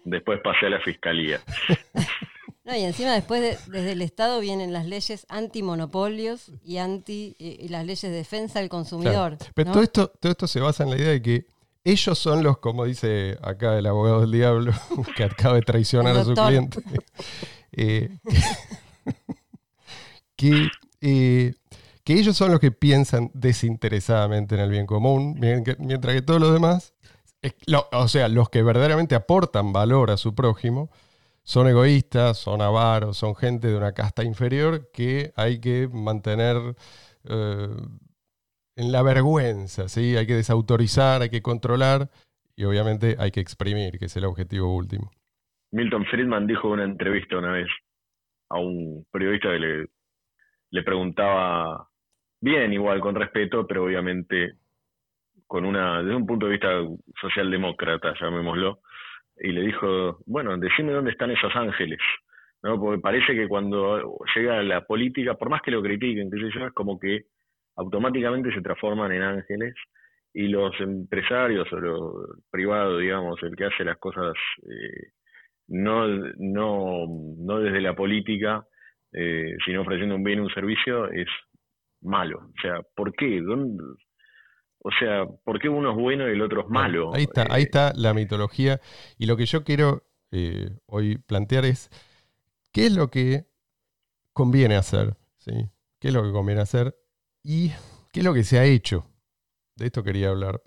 Después 0.04 0.40
pasé 0.42 0.66
a 0.66 0.70
la 0.70 0.80
fiscalía. 0.80 1.40
No, 2.62 2.76
y 2.76 2.84
encima 2.84 3.14
después 3.14 3.66
desde 3.68 3.92
el 3.92 4.02
Estado 4.02 4.38
vienen 4.38 4.72
las 4.72 4.86
leyes 4.86 5.26
antimonopolios 5.30 6.52
y 6.62 6.76
anti 6.76 7.34
y 7.38 7.68
las 7.68 7.86
leyes 7.86 8.02
de 8.02 8.10
defensa 8.10 8.60
del 8.60 8.68
consumidor. 8.68 9.38
Pero 9.54 9.72
todo 9.72 9.82
esto, 9.82 10.12
todo 10.20 10.30
esto 10.30 10.46
se 10.46 10.60
basa 10.60 10.84
en 10.84 10.90
la 10.90 10.96
idea 10.96 11.08
de 11.08 11.22
que 11.22 11.46
ellos 11.84 12.18
son 12.18 12.42
los, 12.42 12.58
como 12.58 12.84
dice 12.84 13.38
acá 13.42 13.78
el 13.78 13.86
abogado 13.86 14.20
del 14.20 14.32
diablo, 14.32 14.72
que 15.16 15.24
acaba 15.24 15.54
de 15.54 15.62
traicionar 15.62 16.16
a 16.16 16.24
su 16.24 16.34
cliente. 16.34 16.82
Eh, 17.72 18.18
que 20.36 20.68
eh, 21.00 21.54
que 22.04 22.14
ellos 22.14 22.36
son 22.36 22.50
los 22.50 22.60
que 22.60 22.70
piensan 22.70 23.30
desinteresadamente 23.34 24.54
en 24.54 24.62
el 24.62 24.70
bien 24.70 24.86
común, 24.86 25.38
mientras 25.38 26.14
que 26.14 26.22
todos 26.22 26.40
los 26.40 26.52
demás, 26.52 26.94
o 27.92 28.08
sea, 28.08 28.28
los 28.28 28.48
que 28.48 28.62
verdaderamente 28.62 29.14
aportan 29.14 29.72
valor 29.72 30.10
a 30.10 30.16
su 30.16 30.34
prójimo, 30.34 30.90
son 31.42 31.68
egoístas, 31.68 32.38
son 32.38 32.62
avaros, 32.62 33.16
son 33.16 33.34
gente 33.34 33.68
de 33.68 33.76
una 33.76 33.92
casta 33.92 34.24
inferior 34.24 34.90
que 34.92 35.32
hay 35.36 35.60
que 35.60 35.88
mantener 35.92 36.56
eh, 37.28 37.68
en 38.76 38.92
la 38.92 39.02
vergüenza, 39.02 39.88
¿sí? 39.88 40.16
hay 40.16 40.26
que 40.26 40.34
desautorizar, 40.34 41.22
hay 41.22 41.30
que 41.30 41.42
controlar 41.42 42.08
y 42.56 42.64
obviamente 42.64 43.16
hay 43.18 43.30
que 43.30 43.40
exprimir, 43.40 43.98
que 43.98 44.06
es 44.06 44.16
el 44.16 44.24
objetivo 44.24 44.74
último. 44.74 45.10
Milton 45.72 46.04
Friedman 46.06 46.46
dijo 46.46 46.68
en 46.68 46.72
una 46.74 46.84
entrevista 46.84 47.38
una 47.38 47.52
vez 47.52 47.68
a 48.48 48.58
un 48.58 49.06
periodista 49.10 49.48
que 49.48 49.58
le, 49.58 49.86
le 50.70 50.82
preguntaba 50.82 51.89
bien 52.40 52.72
igual, 52.72 53.00
con 53.00 53.14
respeto, 53.14 53.66
pero 53.66 53.84
obviamente 53.84 54.54
con 55.46 55.64
una, 55.64 56.02
desde 56.02 56.14
un 56.14 56.26
punto 56.26 56.46
de 56.46 56.52
vista 56.52 56.68
socialdemócrata, 57.20 58.14
llamémoslo, 58.20 58.80
y 59.36 59.52
le 59.52 59.62
dijo, 59.62 60.18
bueno, 60.26 60.56
decime 60.56 60.92
dónde 60.92 61.10
están 61.10 61.30
esos 61.32 61.54
ángeles, 61.56 61.98
¿no? 62.62 62.78
Porque 62.78 63.00
parece 63.00 63.34
que 63.34 63.48
cuando 63.48 64.18
llega 64.34 64.62
la 64.62 64.86
política, 64.86 65.34
por 65.34 65.50
más 65.50 65.62
que 65.62 65.72
lo 65.72 65.82
critiquen, 65.82 66.30
que 66.30 66.46
es 66.46 66.72
como 66.72 66.98
que 66.98 67.24
automáticamente 67.76 68.52
se 68.54 68.60
transforman 68.60 69.12
en 69.12 69.22
ángeles 69.22 69.74
y 70.32 70.48
los 70.48 70.78
empresarios 70.80 71.66
o 71.72 71.80
los 71.80 72.12
privados, 72.50 73.00
digamos, 73.00 73.42
el 73.42 73.56
que 73.56 73.64
hace 73.64 73.84
las 73.84 73.98
cosas 73.98 74.34
eh, 74.62 75.08
no, 75.68 76.06
no, 76.36 77.06
no 77.38 77.58
desde 77.60 77.80
la 77.80 77.94
política, 77.94 78.64
eh, 79.12 79.56
sino 79.64 79.82
ofreciendo 79.82 80.14
un 80.14 80.22
bien, 80.22 80.40
un 80.40 80.50
servicio, 80.50 81.10
es 81.10 81.28
malo. 82.00 82.38
O 82.38 82.60
sea, 82.60 82.82
¿por 82.94 83.12
qué? 83.14 83.40
O 84.82 84.90
sea, 84.98 85.26
¿por 85.44 85.60
qué 85.60 85.68
uno 85.68 85.90
es 85.90 85.96
bueno 85.96 86.28
y 86.28 86.32
el 86.32 86.42
otro 86.42 86.62
es 86.62 86.68
malo? 86.68 87.14
Ahí 87.14 87.24
está, 87.24 87.46
ahí 87.50 87.62
eh, 87.62 87.64
está 87.64 87.92
la 87.94 88.14
mitología. 88.14 88.80
Y 89.18 89.26
lo 89.26 89.36
que 89.36 89.46
yo 89.46 89.64
quiero 89.64 90.04
hoy 90.86 91.18
plantear 91.18 91.64
es, 91.64 91.90
¿qué 92.72 92.86
es 92.86 92.94
lo 92.94 93.08
que 93.08 93.46
conviene 94.32 94.76
hacer? 94.76 95.16
¿Sí? 95.38 95.52
¿Qué 95.98 96.08
es 96.08 96.14
lo 96.14 96.22
que 96.22 96.32
conviene 96.32 96.60
hacer? 96.60 96.96
¿Y 97.42 97.70
qué 98.12 98.20
es 98.20 98.24
lo 98.24 98.34
que 98.34 98.44
se 98.44 98.58
ha 98.58 98.64
hecho? 98.64 99.06
De 99.76 99.86
esto 99.86 100.02
quería 100.02 100.28
hablar. 100.28 100.62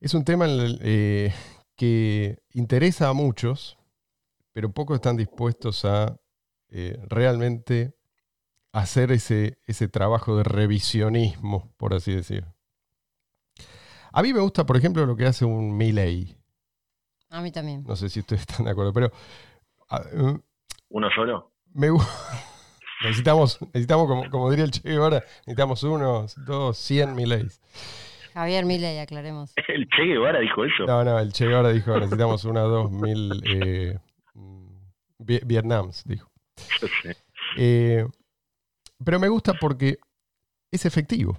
Es 0.00 0.14
un 0.14 0.24
tema 0.24 0.46
eh, 0.48 1.32
que 1.74 2.38
interesa 2.52 3.08
a 3.08 3.12
muchos, 3.12 3.78
pero 4.52 4.72
pocos 4.72 4.96
están 4.96 5.16
dispuestos 5.16 5.84
a 5.84 6.20
eh, 6.68 6.98
realmente 7.08 7.95
hacer 8.76 9.10
ese, 9.10 9.58
ese 9.64 9.88
trabajo 9.88 10.36
de 10.36 10.44
revisionismo, 10.44 11.72
por 11.78 11.94
así 11.94 12.14
decir. 12.14 12.44
A 14.12 14.22
mí 14.22 14.34
me 14.34 14.40
gusta, 14.40 14.66
por 14.66 14.76
ejemplo, 14.76 15.06
lo 15.06 15.16
que 15.16 15.24
hace 15.24 15.46
un 15.46 15.76
Milley. 15.76 16.36
A 17.30 17.40
mí 17.40 17.50
también. 17.50 17.84
No 17.84 17.96
sé 17.96 18.10
si 18.10 18.20
ustedes 18.20 18.42
están 18.48 18.66
de 18.66 18.72
acuerdo, 18.72 18.92
pero... 18.92 19.10
Mm, 20.12 20.36
¿Uno 20.90 21.08
solo? 21.14 21.52
Me 21.72 21.90
gusta... 21.90 22.12
Necesitamos, 23.02 23.60
necesitamos 23.74 24.08
como, 24.08 24.30
como, 24.30 24.50
diría 24.50 24.64
el 24.64 24.70
Che 24.70 24.88
Guevara, 24.88 25.22
necesitamos 25.40 25.82
unos, 25.82 26.34
dos, 26.46 26.78
cien 26.78 27.14
Mileys. 27.14 27.60
Javier 28.32 28.64
Milei, 28.64 28.98
aclaremos. 28.98 29.52
¿El 29.68 29.86
Che 29.88 30.02
Guevara 30.02 30.40
dijo 30.40 30.64
eso? 30.64 30.86
No, 30.86 31.04
no, 31.04 31.18
el 31.18 31.30
Che 31.30 31.46
Guevara 31.46 31.72
dijo 31.72 31.94
necesitamos 31.94 32.44
una, 32.46 32.62
dos 32.62 32.90
mil 32.90 33.42
eh, 33.44 33.98
Vietnams, 35.18 36.04
dijo. 36.04 36.30
Eh, 37.58 38.06
pero 39.04 39.20
me 39.20 39.28
gusta 39.28 39.54
porque 39.60 39.98
es 40.70 40.84
efectivo. 40.86 41.38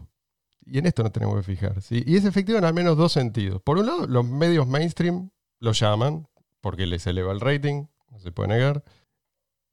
Y 0.66 0.80
en 0.80 0.86
esto 0.86 1.04
no 1.04 1.12
tenemos 1.12 1.36
que 1.38 1.44
fijar. 1.44 1.82
¿sí? 1.82 2.04
Y 2.06 2.18
es 2.18 2.26
efectivo 2.26 2.58
en 2.58 2.66
al 2.66 2.74
menos 2.74 2.98
dos 2.98 3.14
sentidos. 3.14 3.62
Por 3.62 3.78
un 3.78 3.86
lado, 3.86 4.08
los 4.08 4.26
medios 4.26 4.68
mainstream 4.68 5.30
lo 5.60 5.72
llaman 5.72 6.28
porque 6.62 6.86
les 6.86 7.08
eleva 7.08 7.32
el 7.32 7.40
rating, 7.40 7.86
no 8.12 8.20
se 8.20 8.32
puede 8.32 8.50
negar. 8.50 8.84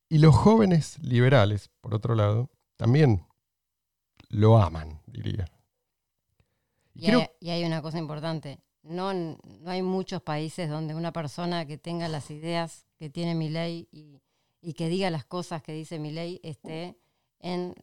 Y 0.08 0.18
los 0.18 0.34
jóvenes 0.34 0.98
liberales, 1.00 1.70
por 1.80 1.94
otro 1.94 2.14
lado, 2.14 2.50
también 2.76 3.26
lo 4.28 4.58
aman, 4.58 5.00
diría. 5.06 5.46
Y, 6.94 7.10
hay, 7.50 7.64
una 7.64 7.82
cosa 7.82 7.98
importante. 7.98 8.60
No, 8.82 9.12
no 9.12 9.70
hay 9.70 9.82
muchos 9.82 10.22
países 10.22 10.68
donde 10.70 10.94
una 10.94 11.12
persona 11.12 11.66
que 11.66 11.78
tenga 11.78 12.06
las 12.08 12.30
ideas 12.30 12.86
que 12.96 13.10
tiene 13.10 13.34
mi 13.34 13.48
ley 13.48 13.88
y, 13.90 14.20
que 14.74 14.88
diga 14.88 15.10
las 15.10 15.24
cosas 15.24 15.62
que 15.62 15.72
dice 15.72 15.98
mi 15.98 16.10
ley 16.10 16.40
esté 16.42 16.96
en 17.40 17.74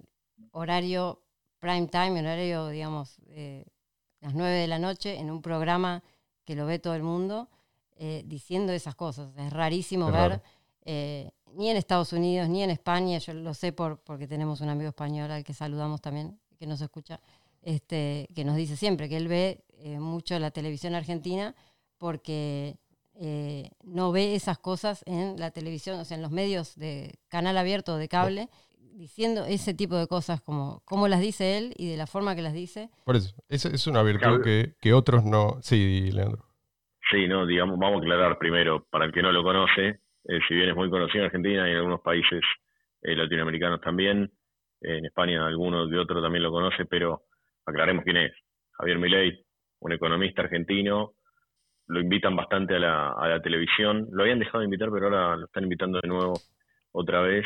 horario 0.51 1.22
prime 1.60 1.88
time, 1.88 2.20
horario, 2.20 2.67
digamos, 2.70 3.17
eh, 3.27 3.65
las 4.20 4.34
nueve 4.34 4.55
de 4.55 4.67
la 4.67 4.79
noche, 4.79 5.17
en 5.20 5.29
un 5.29 5.41
programa 5.41 6.03
que 6.43 6.55
lo 6.55 6.65
ve 6.65 6.79
todo 6.79 6.96
el 6.96 7.03
mundo, 7.03 7.50
eh, 7.96 8.24
diciendo 8.25 8.74
esas 8.74 8.96
cosas. 8.96 9.36
Es 9.38 9.53
rarísimo 9.53 10.12
ver 10.12 10.41
eh, 10.84 11.31
ni 11.53 11.70
en 11.70 11.77
Estados 11.77 12.13
Unidos, 12.13 12.50
ni 12.50 12.63
en 12.63 12.72
España, 12.72 13.20
yo 13.20 13.34
lo 13.34 13.53
sé 13.53 13.74
por, 13.74 14.00
porque 14.00 14.27
tenemos 14.27 14.62
un 14.62 14.70
amigo 14.70 14.89
español 14.89 15.29
al 15.29 15.43
que 15.43 15.53
saludamos 15.53 16.01
también, 16.01 16.39
que 16.58 16.65
nos 16.65 16.81
escucha, 16.81 17.20
este, 17.62 18.27
que 18.34 18.43
nos 18.43 18.55
dice 18.55 18.75
siempre 18.75 19.08
que 19.08 19.17
él 19.17 19.27
ve 19.27 19.63
mucho 20.00 20.38
la 20.39 20.51
televisión 20.51 20.96
argentina 20.96 21.55
porque 21.98 22.79
eh, 23.13 23.70
no 23.84 24.12
ve 24.12 24.34
esas 24.34 24.58
cosas 24.58 25.03
en 25.05 25.39
la 25.39 25.51
televisión, 25.51 26.00
o 26.00 26.05
sea, 26.05 26.15
en 26.15 26.24
los 26.24 26.31
medios 26.31 26.75
de 26.75 27.20
canal 27.27 27.55
abierto 27.55 27.98
de 27.98 28.08
cable, 28.08 28.50
diciendo 28.93 29.45
ese 29.45 29.74
tipo 29.74 29.95
de 29.95 30.07
cosas 30.07 30.41
como, 30.41 30.81
como 30.86 31.07
las 31.07 31.21
dice 31.21 31.57
él 31.57 31.74
y 31.77 31.89
de 31.89 31.98
la 31.98 32.07
forma 32.07 32.36
que 32.36 32.41
las 32.41 32.53
dice. 32.53 32.89
Por 33.05 33.15
eso, 33.15 33.36
es, 33.50 33.65
es 33.65 33.88
una 33.88 34.03
virtud 34.03 34.41
que, 34.43 34.74
que 34.81 34.93
otros 34.93 35.24
no... 35.24 35.57
Sí, 35.62 36.12
Leandro. 36.12 36.45
Sí, 37.10 37.27
no, 37.27 37.45
digamos, 37.45 37.77
vamos 37.77 38.01
a 38.01 38.03
aclarar 38.03 38.38
primero, 38.38 38.86
para 38.89 39.05
el 39.05 39.12
que 39.12 39.21
no 39.21 39.31
lo 39.31 39.43
conoce, 39.43 40.00
eh, 40.25 40.39
si 40.48 40.53
bien 40.53 40.69
es 40.69 40.75
muy 40.75 40.89
conocido 40.89 41.19
en 41.19 41.25
Argentina 41.25 41.67
y 41.67 41.71
en 41.71 41.77
algunos 41.77 42.01
países 42.01 42.41
eh, 43.01 43.15
latinoamericanos 43.15 43.81
también, 43.81 44.31
en 44.81 45.05
España 45.05 45.45
algunos 45.45 45.89
de 45.89 45.98
otros 45.98 46.21
también 46.24 46.43
lo 46.43 46.51
conoce, 46.51 46.86
pero 46.86 47.24
aclaremos 47.65 48.03
quién 48.03 48.17
es. 48.17 48.33
Javier 48.71 48.98
Milei, 48.98 49.45
un 49.79 49.91
economista 49.91 50.41
argentino, 50.43 51.13
lo 51.88 52.00
invitan 52.00 52.36
bastante 52.36 52.75
a 52.75 52.79
la, 52.79 53.10
a 53.10 53.27
la 53.27 53.41
televisión, 53.41 54.07
lo 54.12 54.24
habían 54.24 54.39
dejado 54.39 54.60
de 54.60 54.65
invitar, 54.65 54.89
pero 54.91 55.07
ahora 55.07 55.36
lo 55.36 55.45
están 55.45 55.63
invitando 55.63 56.00
de 56.01 56.07
nuevo 56.07 56.33
otra 56.91 57.21
vez. 57.21 57.45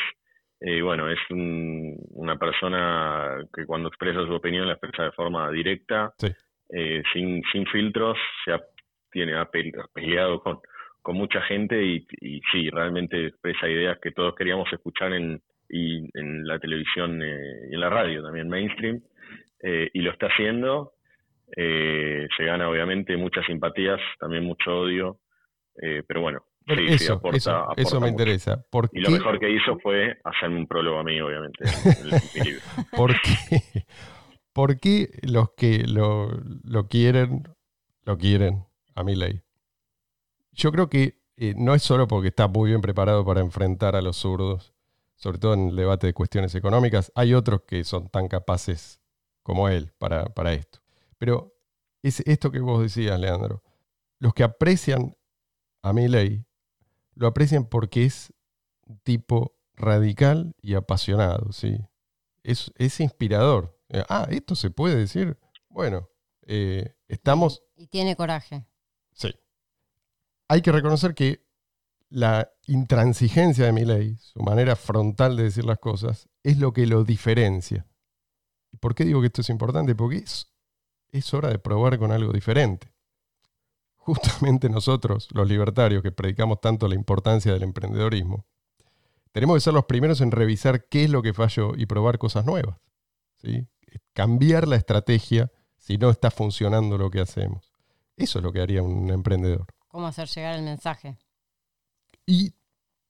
Eh, 0.59 0.81
bueno, 0.81 1.09
es 1.09 1.19
una 1.29 2.37
persona 2.37 3.45
que 3.53 3.65
cuando 3.65 3.89
expresa 3.89 4.25
su 4.25 4.33
opinión 4.33 4.67
la 4.67 4.73
expresa 4.73 5.03
de 5.03 5.11
forma 5.11 5.51
directa, 5.51 6.13
sin, 7.13 7.43
sin 7.51 7.65
filtros, 7.67 8.17
se 8.43 8.53
ha, 8.53 8.61
tiene, 9.11 9.35
ha 9.35 9.45
peleado 9.45 10.41
con, 10.41 10.59
con 11.05 11.17
mucha 11.17 11.39
gente 11.43 11.83
y, 11.83 12.07
y, 12.19 12.41
sí, 12.51 12.69
realmente 12.71 13.27
expresa 13.27 13.69
ideas 13.69 13.99
que 14.01 14.11
todos 14.11 14.33
queríamos 14.33 14.71
escuchar 14.73 15.13
en, 15.13 15.39
y, 15.69 16.09
en 16.17 16.47
la 16.47 16.59
televisión 16.59 17.21
eh, 17.21 17.67
y 17.69 17.75
en 17.75 17.79
la 17.79 17.89
radio 17.89 18.23
también, 18.23 18.49
mainstream, 18.49 19.01
eh, 19.61 19.89
y 19.93 20.01
lo 20.01 20.11
está 20.11 20.27
haciendo. 20.27 20.93
Eh, 21.55 22.27
se 22.35 22.43
gana 22.43 22.69
obviamente 22.69 23.15
muchas 23.17 23.45
simpatías, 23.45 23.99
también 24.19 24.43
mucho 24.43 24.79
odio, 24.79 25.19
pero 26.07 26.21
bueno. 26.21 26.43
Sí, 26.67 26.73
eso, 26.87 27.13
aporta, 27.13 27.67
eso, 27.77 28.01
me 28.01 28.09
interesa. 28.09 28.65
y 28.91 28.99
lo 28.99 29.11
mejor 29.11 29.39
que 29.39 29.51
hizo 29.51 29.77
fue 29.79 30.17
hacerme 30.23 30.57
un 30.57 30.67
prólogo 30.67 30.99
a 30.99 31.03
mí, 31.03 31.19
obviamente, 31.21 31.63
¿Por 32.95 33.13
qué? 33.21 33.85
¿Por 34.51 34.79
qué 34.79 35.09
los 35.21 35.51
que 35.51 35.83
lo, 35.85 36.31
lo 36.63 36.87
quieren, 36.87 37.43
lo 38.03 38.17
quieren 38.17 38.65
a 38.95 39.03
mi 39.03 39.15
ley? 39.15 39.45
yo 40.55 40.71
creo 40.71 40.89
que 40.89 41.21
eh, 41.37 41.53
no 41.55 41.75
es 41.75 41.83
solo 41.83 42.07
porque 42.07 42.29
está 42.29 42.47
muy 42.47 42.69
bien 42.69 42.81
preparado 42.81 43.25
para 43.25 43.41
enfrentar 43.41 43.95
a 43.95 44.01
los 44.01 44.17
zurdos, 44.17 44.73
sobre 45.15 45.37
todo 45.37 45.53
en 45.53 45.69
el 45.69 45.75
debate 45.75 46.07
de 46.07 46.13
cuestiones 46.13 46.55
económicas. 46.55 47.11
Hay 47.15 47.33
otros 47.33 47.63
que 47.63 47.83
son 47.83 48.09
tan 48.09 48.27
capaces 48.27 49.01
como 49.43 49.69
él 49.69 49.91
para, 49.97 50.25
para 50.25 50.53
esto. 50.53 50.79
Pero 51.17 51.53
es 52.01 52.21
esto 52.21 52.51
que 52.51 52.59
vos 52.59 52.81
decías, 52.81 53.19
Leandro. 53.19 53.61
Los 54.19 54.33
que 54.33 54.43
aprecian 54.43 55.15
a 55.81 55.93
ley 55.93 56.44
lo 57.15 57.27
aprecian 57.27 57.65
porque 57.65 58.05
es 58.05 58.33
un 58.85 58.99
tipo 58.99 59.57
radical 59.73 60.55
y 60.61 60.75
apasionado, 60.75 61.51
¿sí? 61.51 61.79
Es, 62.43 62.71
es 62.75 62.99
inspirador. 62.99 63.77
Eh, 63.89 64.03
ah, 64.07 64.27
esto 64.29 64.55
se 64.55 64.69
puede 64.69 64.95
decir. 64.95 65.37
Bueno, 65.69 66.09
eh, 66.43 66.95
estamos... 67.07 67.63
Y 67.75 67.87
tiene 67.87 68.15
coraje. 68.15 68.65
Sí 69.13 69.33
hay 70.47 70.61
que 70.61 70.71
reconocer 70.71 71.15
que 71.15 71.45
la 72.09 72.51
intransigencia 72.67 73.65
de 73.65 73.71
Milley, 73.71 74.17
su 74.17 74.41
manera 74.41 74.75
frontal 74.75 75.35
de 75.35 75.43
decir 75.43 75.65
las 75.65 75.79
cosas, 75.79 76.29
es 76.43 76.57
lo 76.59 76.71
que 76.71 76.85
lo 76.85 77.03
diferencia. 77.03 77.87
¿Y 78.71 78.77
por 78.77 78.95
qué 78.95 79.05
digo 79.05 79.21
que 79.21 79.27
esto 79.27 79.41
es 79.41 79.49
importante? 79.49 79.95
Porque 79.95 80.17
es, 80.17 80.51
es 81.09 81.33
hora 81.33 81.49
de 81.49 81.59
probar 81.59 81.97
con 81.97 82.11
algo 82.11 82.31
diferente. 82.31 82.93
Justamente 84.05 84.69
nosotros, 84.69 85.27
los 85.31 85.47
libertarios, 85.47 86.03
que 86.03 86.11
predicamos 86.11 86.61
tanto 86.61 86.87
la 86.87 86.95
importancia 86.95 87.53
del 87.53 87.63
emprendedorismo, 87.63 88.45
tenemos 89.31 89.55
que 89.55 89.61
ser 89.61 89.73
los 89.73 89.85
primeros 89.85 90.21
en 90.21 90.31
revisar 90.31 90.87
qué 90.87 91.05
es 91.05 91.09
lo 91.09 91.21
que 91.21 91.33
falló 91.33 91.75
y 91.75 91.85
probar 91.85 92.17
cosas 92.17 92.45
nuevas. 92.45 92.77
¿sí? 93.37 93.67
Cambiar 94.13 94.67
la 94.67 94.75
estrategia 94.75 95.51
si 95.77 95.97
no 95.97 96.09
está 96.09 96.31
funcionando 96.31 96.97
lo 96.97 97.09
que 97.11 97.19
hacemos. 97.19 97.73
Eso 98.15 98.39
es 98.39 98.43
lo 98.43 98.53
que 98.53 98.61
haría 98.61 98.81
un 98.81 99.09
emprendedor 99.09 99.67
cómo 99.95 100.07
hacer 100.07 100.27
llegar 100.27 100.55
el 100.55 100.63
mensaje. 100.63 101.17
Y 102.25 102.53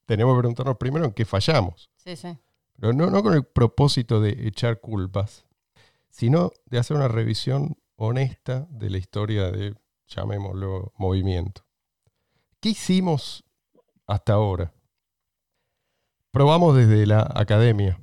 tenemos 0.04 0.36
que 0.36 0.38
preguntarnos 0.38 0.76
primero 0.76 1.04
en 1.04 1.12
qué 1.12 1.24
fallamos. 1.24 1.90
Sí, 1.96 2.14
sí. 2.14 2.38
Pero 2.78 2.92
no, 2.92 3.10
no 3.10 3.24
con 3.24 3.34
el 3.34 3.44
propósito 3.44 4.20
de 4.20 4.46
echar 4.46 4.80
culpas, 4.80 5.46
sino 6.10 6.52
de 6.66 6.78
hacer 6.78 6.96
una 6.96 7.08
revisión 7.08 7.76
honesta 7.96 8.68
de 8.70 8.90
la 8.90 8.98
historia 8.98 9.50
de, 9.50 9.74
llamémoslo, 10.08 10.92
movimiento. 10.96 11.62
¿Qué 12.60 12.70
hicimos 12.70 13.44
hasta 14.06 14.34
ahora? 14.34 14.72
Probamos 16.30 16.76
desde 16.76 17.06
la 17.06 17.30
academia. 17.34 18.00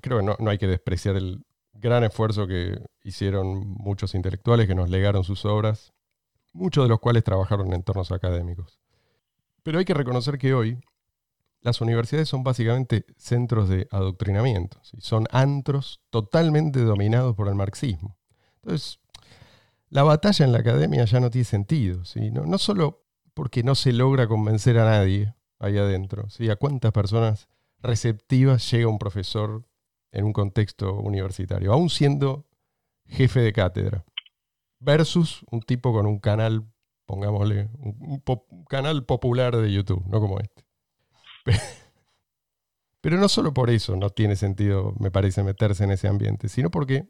Creo 0.00 0.18
que 0.18 0.24
no, 0.24 0.36
no 0.38 0.50
hay 0.50 0.58
que 0.58 0.66
despreciar 0.66 1.16
el 1.16 1.44
gran 1.72 2.04
esfuerzo 2.04 2.46
que 2.46 2.78
hicieron 3.02 3.66
muchos 3.68 4.14
intelectuales 4.14 4.66
que 4.66 4.74
nos 4.74 4.90
legaron 4.90 5.24
sus 5.24 5.44
obras 5.44 5.92
muchos 6.56 6.84
de 6.84 6.88
los 6.88 7.00
cuales 7.00 7.22
trabajaron 7.22 7.68
en 7.68 7.74
entornos 7.74 8.10
académicos. 8.10 8.80
Pero 9.62 9.78
hay 9.78 9.84
que 9.84 9.94
reconocer 9.94 10.38
que 10.38 10.54
hoy 10.54 10.80
las 11.60 11.80
universidades 11.80 12.28
son 12.28 12.42
básicamente 12.42 13.04
centros 13.16 13.68
de 13.68 13.88
adoctrinamiento, 13.90 14.80
son 14.82 15.26
antros 15.30 16.00
totalmente 16.10 16.80
dominados 16.80 17.34
por 17.34 17.48
el 17.48 17.54
marxismo. 17.54 18.16
Entonces, 18.62 19.00
la 19.88 20.02
batalla 20.02 20.44
en 20.44 20.52
la 20.52 20.58
academia 20.58 21.04
ya 21.04 21.20
no 21.20 21.30
tiene 21.30 21.44
sentido, 21.44 22.02
no 22.30 22.58
solo 22.58 23.04
porque 23.34 23.62
no 23.62 23.74
se 23.74 23.92
logra 23.92 24.26
convencer 24.26 24.78
a 24.78 24.84
nadie 24.84 25.34
ahí 25.58 25.78
adentro, 25.78 26.28
¿sí? 26.30 26.50
a 26.50 26.56
cuántas 26.56 26.92
personas 26.92 27.48
receptivas 27.80 28.70
llega 28.70 28.88
un 28.88 28.98
profesor 28.98 29.66
en 30.12 30.24
un 30.24 30.32
contexto 30.32 30.94
universitario, 30.94 31.72
aún 31.72 31.90
siendo 31.90 32.46
jefe 33.04 33.40
de 33.40 33.52
cátedra, 33.52 34.04
versus 34.80 35.44
un 35.50 35.60
tipo 35.60 35.92
con 35.92 36.06
un 36.06 36.18
canal, 36.18 36.66
pongámosle, 37.06 37.68
un 37.78 38.22
canal 38.68 39.04
popular 39.04 39.56
de 39.56 39.72
YouTube, 39.72 40.04
no 40.08 40.20
como 40.20 40.40
este. 40.40 40.64
Pero 43.00 43.18
no 43.18 43.28
solo 43.28 43.54
por 43.54 43.70
eso 43.70 43.94
no 43.96 44.10
tiene 44.10 44.34
sentido, 44.34 44.94
me 44.98 45.10
parece, 45.10 45.44
meterse 45.44 45.84
en 45.84 45.92
ese 45.92 46.08
ambiente, 46.08 46.48
sino 46.48 46.70
porque 46.70 47.08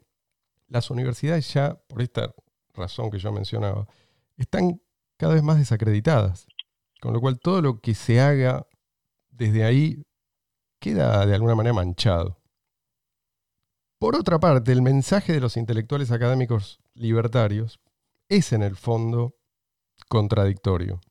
las 0.67 0.91
universidades 0.91 1.51
ya, 1.53 1.75
por 1.87 2.01
esta 2.01 2.35
razón 2.77 3.09
que 3.11 3.19
yo 3.19 3.31
mencionaba, 3.31 3.87
están 4.37 4.81
cada 5.17 5.33
vez 5.33 5.43
más 5.43 5.57
desacreditadas. 5.57 6.47
Con 7.01 7.13
lo 7.13 7.21
cual 7.21 7.39
todo 7.39 7.61
lo 7.61 7.79
que 7.79 7.93
se 7.93 8.21
haga 8.21 8.65
desde 9.29 9.63
ahí 9.63 10.03
queda 10.79 11.25
de 11.25 11.35
alguna 11.35 11.55
manera 11.55 11.73
manchado. 11.73 12.39
Por 13.99 14.15
otra 14.15 14.39
parte, 14.39 14.71
el 14.71 14.81
mensaje 14.81 15.33
de 15.33 15.39
los 15.39 15.57
intelectuales 15.57 16.11
académicos 16.11 16.79
libertarios 16.93 17.79
es 18.29 18.53
en 18.53 18.61
el 18.61 18.75
fondo 18.75 19.35
contradictorio. 20.07 21.01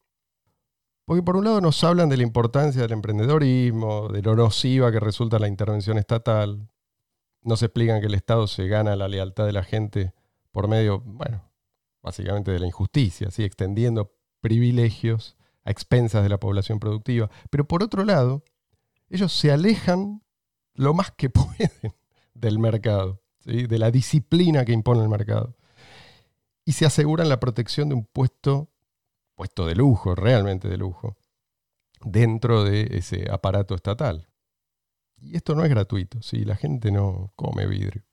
Porque 1.04 1.22
por 1.22 1.36
un 1.36 1.44
lado 1.44 1.60
nos 1.60 1.82
hablan 1.84 2.08
de 2.08 2.16
la 2.16 2.22
importancia 2.24 2.82
del 2.82 2.92
emprendedorismo, 2.92 4.08
de 4.08 4.22
lo 4.22 4.34
nociva 4.34 4.90
que 4.90 5.00
resulta 5.00 5.38
la 5.38 5.48
intervención 5.48 5.98
estatal. 5.98 6.68
Nos 7.42 7.62
explican 7.62 8.00
que 8.00 8.06
el 8.06 8.14
Estado 8.14 8.46
se 8.46 8.66
gana 8.66 8.96
la 8.96 9.08
lealtad 9.08 9.46
de 9.46 9.52
la 9.52 9.62
gente 9.62 10.14
por 10.50 10.68
medio, 10.68 11.00
bueno, 11.00 11.48
básicamente 12.06 12.52
de 12.52 12.60
la 12.60 12.66
injusticia, 12.66 13.32
¿sí? 13.32 13.42
extendiendo 13.42 14.14
privilegios 14.40 15.36
a 15.64 15.72
expensas 15.72 16.22
de 16.22 16.28
la 16.28 16.38
población 16.38 16.78
productiva. 16.78 17.28
Pero 17.50 17.66
por 17.66 17.82
otro 17.82 18.04
lado, 18.04 18.44
ellos 19.10 19.32
se 19.32 19.50
alejan 19.50 20.22
lo 20.74 20.94
más 20.94 21.10
que 21.10 21.30
pueden 21.30 21.72
del 22.32 22.60
mercado, 22.60 23.22
de 23.44 23.78
la 23.78 23.90
disciplina 23.90 24.64
que 24.64 24.72
impone 24.72 25.02
el 25.02 25.08
mercado. 25.08 25.56
Y 26.64 26.72
se 26.72 26.86
aseguran 26.86 27.28
la 27.28 27.40
protección 27.40 27.88
de 27.88 27.96
un 27.96 28.04
puesto 28.04 28.70
puesto 29.34 29.66
de 29.66 29.74
lujo, 29.74 30.14
realmente 30.14 30.68
de 30.68 30.78
lujo, 30.78 31.16
dentro 32.00 32.64
de 32.64 32.88
ese 32.92 33.30
aparato 33.30 33.74
estatal. 33.74 34.28
Y 35.18 35.36
esto 35.36 35.56
no 35.56 35.64
es 35.64 35.70
gratuito, 35.70 36.22
si 36.22 36.44
la 36.44 36.56
gente 36.56 36.92
no 36.92 37.32
come 37.34 37.66
vidrio. 37.66 38.04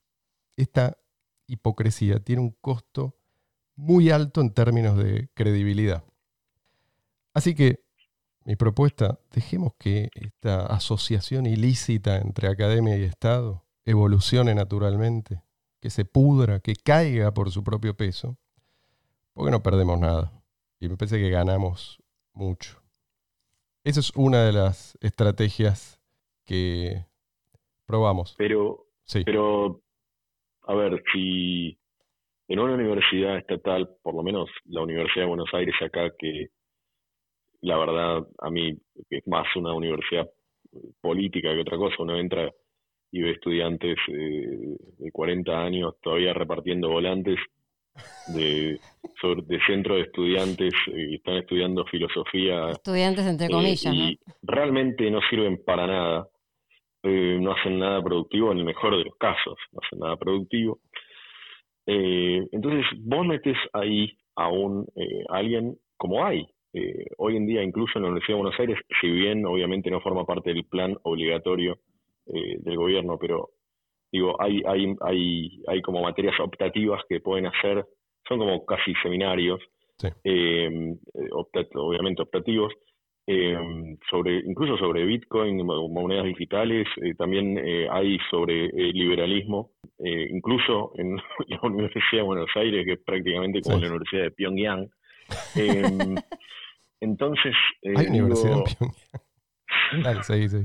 Esta 0.57 0.97
hipocresía 1.47 2.19
tiene 2.19 2.41
un 2.41 2.51
costo 2.59 3.19
muy 3.75 4.09
alto 4.09 4.41
en 4.41 4.53
términos 4.53 4.97
de 4.97 5.29
credibilidad. 5.33 6.03
Así 7.33 7.55
que 7.55 7.83
mi 8.45 8.55
propuesta, 8.55 9.19
dejemos 9.31 9.73
que 9.79 10.09
esta 10.15 10.65
asociación 10.65 11.45
ilícita 11.45 12.17
entre 12.17 12.49
academia 12.49 12.97
y 12.97 13.03
Estado 13.03 13.63
evolucione 13.85 14.53
naturalmente, 14.53 15.41
que 15.79 15.89
se 15.89 16.05
pudra, 16.05 16.59
que 16.59 16.75
caiga 16.75 17.33
por 17.33 17.51
su 17.51 17.63
propio 17.63 17.95
peso, 17.95 18.37
porque 19.33 19.51
no 19.51 19.63
perdemos 19.63 19.99
nada. 19.99 20.31
Y 20.79 20.89
me 20.89 20.97
parece 20.97 21.17
que 21.17 21.29
ganamos 21.29 22.01
mucho. 22.33 22.81
Esa 23.83 23.99
es 23.99 24.11
una 24.15 24.43
de 24.43 24.53
las 24.53 24.97
estrategias 25.01 26.01
que 26.45 27.05
probamos. 27.85 28.35
Pero, 28.37 28.87
sí. 29.05 29.23
pero 29.25 29.81
a 30.63 30.73
ver, 30.73 31.03
si 31.13 31.77
en 32.47 32.59
una 32.59 32.73
universidad 32.73 33.37
estatal, 33.37 33.89
por 34.01 34.15
lo 34.15 34.23
menos 34.23 34.49
la 34.65 34.81
Universidad 34.81 35.23
de 35.23 35.29
Buenos 35.29 35.53
Aires 35.53 35.75
acá, 35.81 36.11
que 36.17 36.47
la 37.61 37.77
verdad 37.77 38.27
a 38.39 38.49
mí 38.49 38.77
es 39.09 39.27
más 39.27 39.47
una 39.55 39.73
universidad 39.73 40.27
política 41.01 41.53
que 41.53 41.61
otra 41.61 41.77
cosa, 41.77 41.95
uno 41.99 42.17
entra 42.17 42.51
y 43.11 43.21
ve 43.21 43.31
estudiantes 43.31 43.95
eh, 44.07 44.75
de 44.97 45.11
40 45.11 45.51
años 45.51 45.93
todavía 46.01 46.33
repartiendo 46.33 46.89
volantes 46.89 47.37
de, 48.27 48.79
de 49.45 49.59
centro 49.67 49.95
de 49.95 50.01
estudiantes 50.01 50.73
eh, 50.87 51.09
que 51.09 51.15
están 51.15 51.35
estudiando 51.35 51.85
filosofía. 51.85 52.71
Estudiantes 52.71 53.25
entre 53.27 53.45
eh, 53.45 53.49
comillas. 53.51 53.93
y 53.93 54.19
realmente 54.41 55.09
no 55.11 55.19
sirven 55.29 55.63
para 55.63 55.87
nada. 55.87 56.27
No 57.05 57.51
hacen 57.51 57.79
nada 57.79 58.01
productivo 58.01 58.53
en 58.53 58.59
el 58.59 58.63
mejor 58.63 58.97
de 58.97 59.03
los 59.03 59.15
casos. 59.17 59.57
No 59.73 59.79
hacen 59.83 59.99
nada 59.99 60.15
productivo. 60.15 60.79
Entonces, 61.85 62.85
vos 63.01 63.25
metes 63.25 63.57
ahí 63.73 64.11
a, 64.35 64.49
un, 64.49 64.87
alguien 65.29 65.77
como 65.97 66.25
hay. 66.25 66.45
hoy 67.17 67.37
en 67.37 67.45
día, 67.45 67.61
incluso 67.61 67.97
en 67.97 68.03
la 68.03 68.09
Universidad 68.09 68.37
de 68.37 68.41
Buenos 68.41 68.59
Aires, 68.59 68.79
si 69.01 69.07
bien 69.07 69.45
obviamente 69.45 69.91
no 69.91 70.01
forma 70.01 70.25
parte 70.25 70.53
del 70.53 70.65
plan 70.65 70.97
obligatorio 71.03 71.77
del 72.25 72.77
gobierno, 72.77 73.17
pero 73.19 73.49
digo, 74.13 74.39
hay, 74.39 74.61
hay, 74.65 74.95
hay, 75.01 75.61
hay 75.67 75.81
como 75.81 76.01
materias 76.01 76.39
optativas 76.39 77.01
que 77.09 77.19
pueden 77.19 77.47
hacer, 77.47 77.83
son 78.27 78.39
como 78.39 78.63
casi 78.65 78.93
seminarios, 79.01 79.59
em, 80.23 80.91
eh, 80.93 81.29
obviamente 81.75 82.21
optativos, 82.21 82.71
em, 83.27 83.97
sobre 84.09 84.39
incluso 84.39 84.77
sobre 84.77 85.05
Bitcoin, 85.05 85.65
monedas 85.65 86.25
digitales, 86.25 86.87
eh, 87.01 87.13
también 87.15 87.57
eh, 87.57 87.87
hay 87.89 88.17
sobre 88.29 88.67
liberalismo, 88.93 89.71
incluso 89.99 90.91
en 90.95 91.15
la 91.47 91.59
Universidad 91.61 92.21
de 92.21 92.21
Buenos 92.21 92.49
Aires, 92.55 92.85
que 92.85 92.93
es 92.93 92.99
prácticamente 93.03 93.61
como 93.61 93.77
la 93.77 93.87
Universidad 93.87 94.23
de 94.23 94.31
Pyongyang. 94.31 94.89
Em, 95.55 96.15
entonces... 96.99 97.55
hay 97.83 98.07
Universidad 98.07 98.57
de 98.57 98.63
Pyongyang. 98.63 100.03
Dale, 100.03 100.23
sí, 100.23 100.49
sí. 100.49 100.63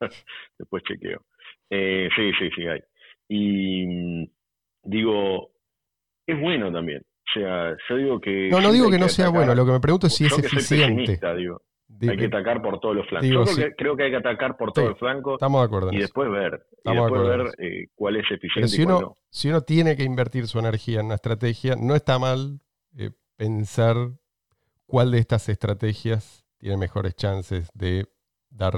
Después 0.58 0.82
chequeo. 0.84 1.22
Eh, 1.70 2.08
sí, 2.14 2.32
sí, 2.38 2.50
sí, 2.54 2.66
hay. 2.66 2.80
Y 3.28 3.86
mm, 3.86 4.30
digo, 4.84 5.50
es 6.26 6.40
bueno 6.40 6.72
también. 6.72 7.02
O 7.28 7.40
sea, 7.40 7.76
yo 7.88 7.96
digo 7.96 8.20
que... 8.20 8.48
No, 8.50 8.60
no 8.60 8.72
digo 8.72 8.90
que, 8.90 8.98
no 8.98 9.08
sea 9.08 9.28
bueno, 9.28 9.54
lo 9.54 9.66
que 9.66 9.72
me 9.72 9.80
pregunto 9.80 10.06
es 10.06 10.14
si 10.14 10.26
es 10.26 10.38
eficiente. 10.38 11.20
Digo. 11.36 11.60
hay 12.00 12.16
que 12.16 12.26
atacar 12.26 12.62
por 12.62 12.80
todos 12.80 12.96
los 12.96 13.08
flancos. 13.08 13.56
yo 13.56 13.66
creo, 13.76 13.96
que, 13.96 14.04
hay 14.04 14.10
que 14.10 14.16
atacar 14.16 14.56
por 14.56 14.72
todos 14.72 14.90
los 14.90 14.98
flancos. 14.98 15.34
Estamos 15.34 15.60
de 15.60 15.66
acuerdo. 15.66 15.92
Y 15.92 15.98
después 15.98 16.30
ver, 16.30 16.64
y 16.84 16.94
después 16.94 17.22
ver 17.22 17.52
eh, 17.58 17.86
cuál 17.94 18.16
es 18.16 18.30
eficiente 18.30 18.68
si 18.68 18.82
uno, 18.82 19.16
Si 19.30 19.48
uno 19.48 19.60
tiene 19.62 19.96
que 19.96 20.04
invertir 20.04 20.46
su 20.46 20.58
energía 20.58 21.00
en 21.00 21.06
una 21.06 21.16
estrategia, 21.16 21.76
no 21.76 21.94
está 21.94 22.18
mal 22.18 22.60
eh, 22.96 23.10
pensar 23.36 23.96
cuál 24.86 25.10
de 25.10 25.18
estas 25.18 25.48
estrategias 25.48 26.46
tiene 26.58 26.76
mejores 26.76 27.14
chances 27.14 27.70
de 27.74 28.06
dar 28.50 28.74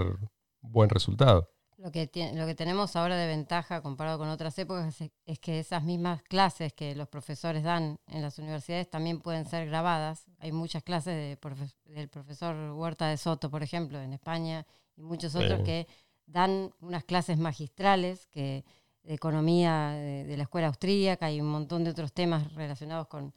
buen 0.61 0.91
resultado. 0.91 1.51
Lo 1.83 1.90
que, 1.90 2.11
lo 2.35 2.47
que 2.47 2.55
tenemos 2.55 2.95
ahora 2.95 3.16
de 3.16 3.27
ventaja 3.27 3.81
comparado 3.81 4.19
con 4.19 4.29
otras 4.29 4.59
épocas 4.59 5.01
es, 5.25 5.38
que 5.38 5.61
esas 5.61 5.83
mismas 5.83 6.23
clases 6.23 6.75
que 6.75 6.95
los 6.95 7.09
profesores 7.09 7.62
dan 7.62 7.99
en 8.07 8.21
las 8.21 8.38
universidades 8.38 8.90
también 8.90 9.21
pueden 9.21 9.47
ser 9.47 9.66
grabadas. 9.66 10.27
Hay 10.40 10.53
muchas 10.53 10.83
clases 10.83 11.38
del 11.87 12.09
profesor 12.09 12.73
Huerta 12.73 13.09
de 13.09 13.16
Soto, 13.16 13.51
por 13.51 13.62
ejemplo, 13.62 13.99
en 13.99 14.12
España, 14.12 14.66
y 14.95 15.01
muchos 15.01 15.35
otros 15.35 15.62
que 15.62 15.87
dan 16.27 16.71
unas 16.81 17.05
clases 17.05 17.38
magistrales 17.38 18.27
que, 18.27 18.62
de 19.03 19.14
economía 19.14 19.90
de, 19.90 20.37
la 20.37 20.43
escuela 20.43 20.69
austríaca 20.69 21.27
hay 21.27 21.40
un 21.40 21.49
montón 21.49 21.85
de 21.85 21.90
otros 21.90 22.12
temas 22.12 22.53
relacionados 22.55 23.09
con, 23.09 23.33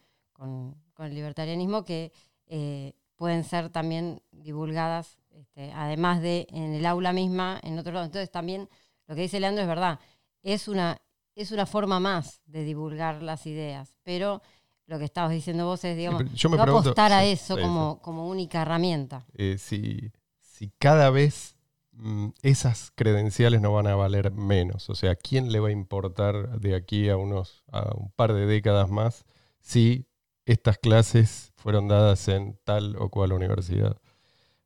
el 0.99 1.15
libertarianismo 1.15 1.83
que 1.83 2.11
eh, 2.47 2.93
pueden 3.15 3.43
ser 3.43 3.69
también 3.69 4.21
divulgadas 4.31 5.17
este, 5.31 5.71
además 5.73 6.21
de 6.21 6.47
en 6.51 6.73
el 6.73 6.85
aula 6.85 7.13
misma, 7.13 7.59
en 7.63 7.77
otro 7.79 7.91
lado. 7.91 8.05
Entonces 8.05 8.31
también 8.31 8.69
lo 9.07 9.15
que 9.15 9.21
dice 9.21 9.39
Leandro 9.39 9.61
es 9.61 9.67
verdad, 9.67 9.99
es 10.41 10.67
una, 10.67 11.01
es 11.35 11.51
una 11.51 11.65
forma 11.65 11.99
más 11.99 12.41
de 12.45 12.63
divulgar 12.63 13.21
las 13.21 13.45
ideas, 13.45 13.97
pero 14.03 14.41
lo 14.85 14.99
que 14.99 15.05
estabas 15.05 15.31
diciendo 15.31 15.65
vos 15.65 15.83
es, 15.83 15.97
digamos, 15.97 16.23
no 16.23 16.61
apostar 16.61 17.11
a 17.13 17.23
eso 17.23 17.57
como, 17.57 17.99
como 18.01 18.27
única 18.27 18.61
herramienta. 18.61 19.25
Eh, 19.33 19.57
si, 19.57 20.11
si 20.39 20.69
cada 20.77 21.09
vez 21.09 21.55
mm, 21.93 22.29
esas 22.41 22.91
credenciales 22.93 23.61
no 23.61 23.73
van 23.73 23.87
a 23.87 23.95
valer 23.95 24.31
menos, 24.31 24.89
o 24.89 24.95
sea, 24.95 25.15
¿quién 25.15 25.51
le 25.51 25.59
va 25.59 25.69
a 25.69 25.71
importar 25.71 26.59
de 26.59 26.75
aquí 26.75 27.09
a 27.09 27.17
unos 27.17 27.63
a 27.71 27.95
un 27.95 28.11
par 28.11 28.33
de 28.33 28.45
décadas 28.45 28.89
más 28.89 29.25
si 29.59 30.05
estas 30.45 30.77
clases 30.77 31.52
fueron 31.63 31.87
dadas 31.87 32.27
en 32.27 32.59
tal 32.65 32.97
o 32.97 33.09
cual 33.09 33.31
universidad? 33.31 33.97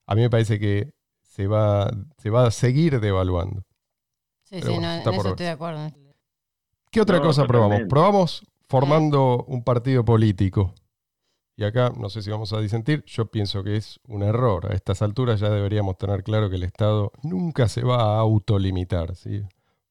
a 0.07 0.15
mí 0.15 0.21
me 0.21 0.29
parece 0.29 0.57
que 0.57 0.93
se 1.21 1.45
va, 1.45 1.91
se 2.17 2.29
va 2.31 2.47
a 2.47 2.51
seguir 2.51 2.99
devaluando. 2.99 3.63
Sí, 4.43 4.61
sí, 4.61 4.73
en 4.73 4.83
eso 4.83 5.29
estoy 5.29 5.45
de 5.45 5.51
acuerdo. 5.51 5.91
¿Qué 6.89 7.01
otra 7.01 7.21
cosa 7.21 7.45
probamos? 7.45 7.81
Probamos 7.89 8.43
formando 8.67 9.43
un 9.47 9.63
partido 9.63 10.03
político. 10.03 10.73
y 11.55 11.65
acá 11.65 11.91
no 11.95 12.09
sé 12.09 12.21
si 12.21 12.31
vamos 12.31 12.53
a 12.53 12.59
disentir, 12.59 13.03
yo 13.05 13.29
pienso 13.29 13.63
que 13.63 13.75
es 13.75 13.99
un 14.07 14.23
error. 14.23 14.71
A 14.71 14.75
estas 14.75 15.01
alturas 15.01 15.39
ya 15.39 15.49
deberíamos 15.49 15.97
tener 15.97 16.23
claro 16.23 16.49
que 16.49 16.55
el 16.55 16.63
Estado 16.63 17.11
nunca 17.21 17.67
se 17.67 17.83
va 17.83 18.15
a 18.15 18.19
autolimitar, 18.19 19.15
¿sí? 19.15 19.43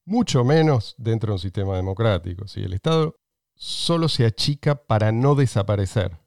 mucho 0.05 0.43
menos 0.43 0.95
dentro 0.97 1.31
de 1.31 1.33
un 1.33 1.39
sistema 1.39 1.75
democrático. 1.75 2.47
¿sí? 2.47 2.63
El 2.63 2.73
Estado 2.73 3.15
solo 3.55 4.09
se 4.09 4.25
achica 4.25 4.75
para 4.75 5.11
no 5.11 5.35
desaparecer. 5.35 6.17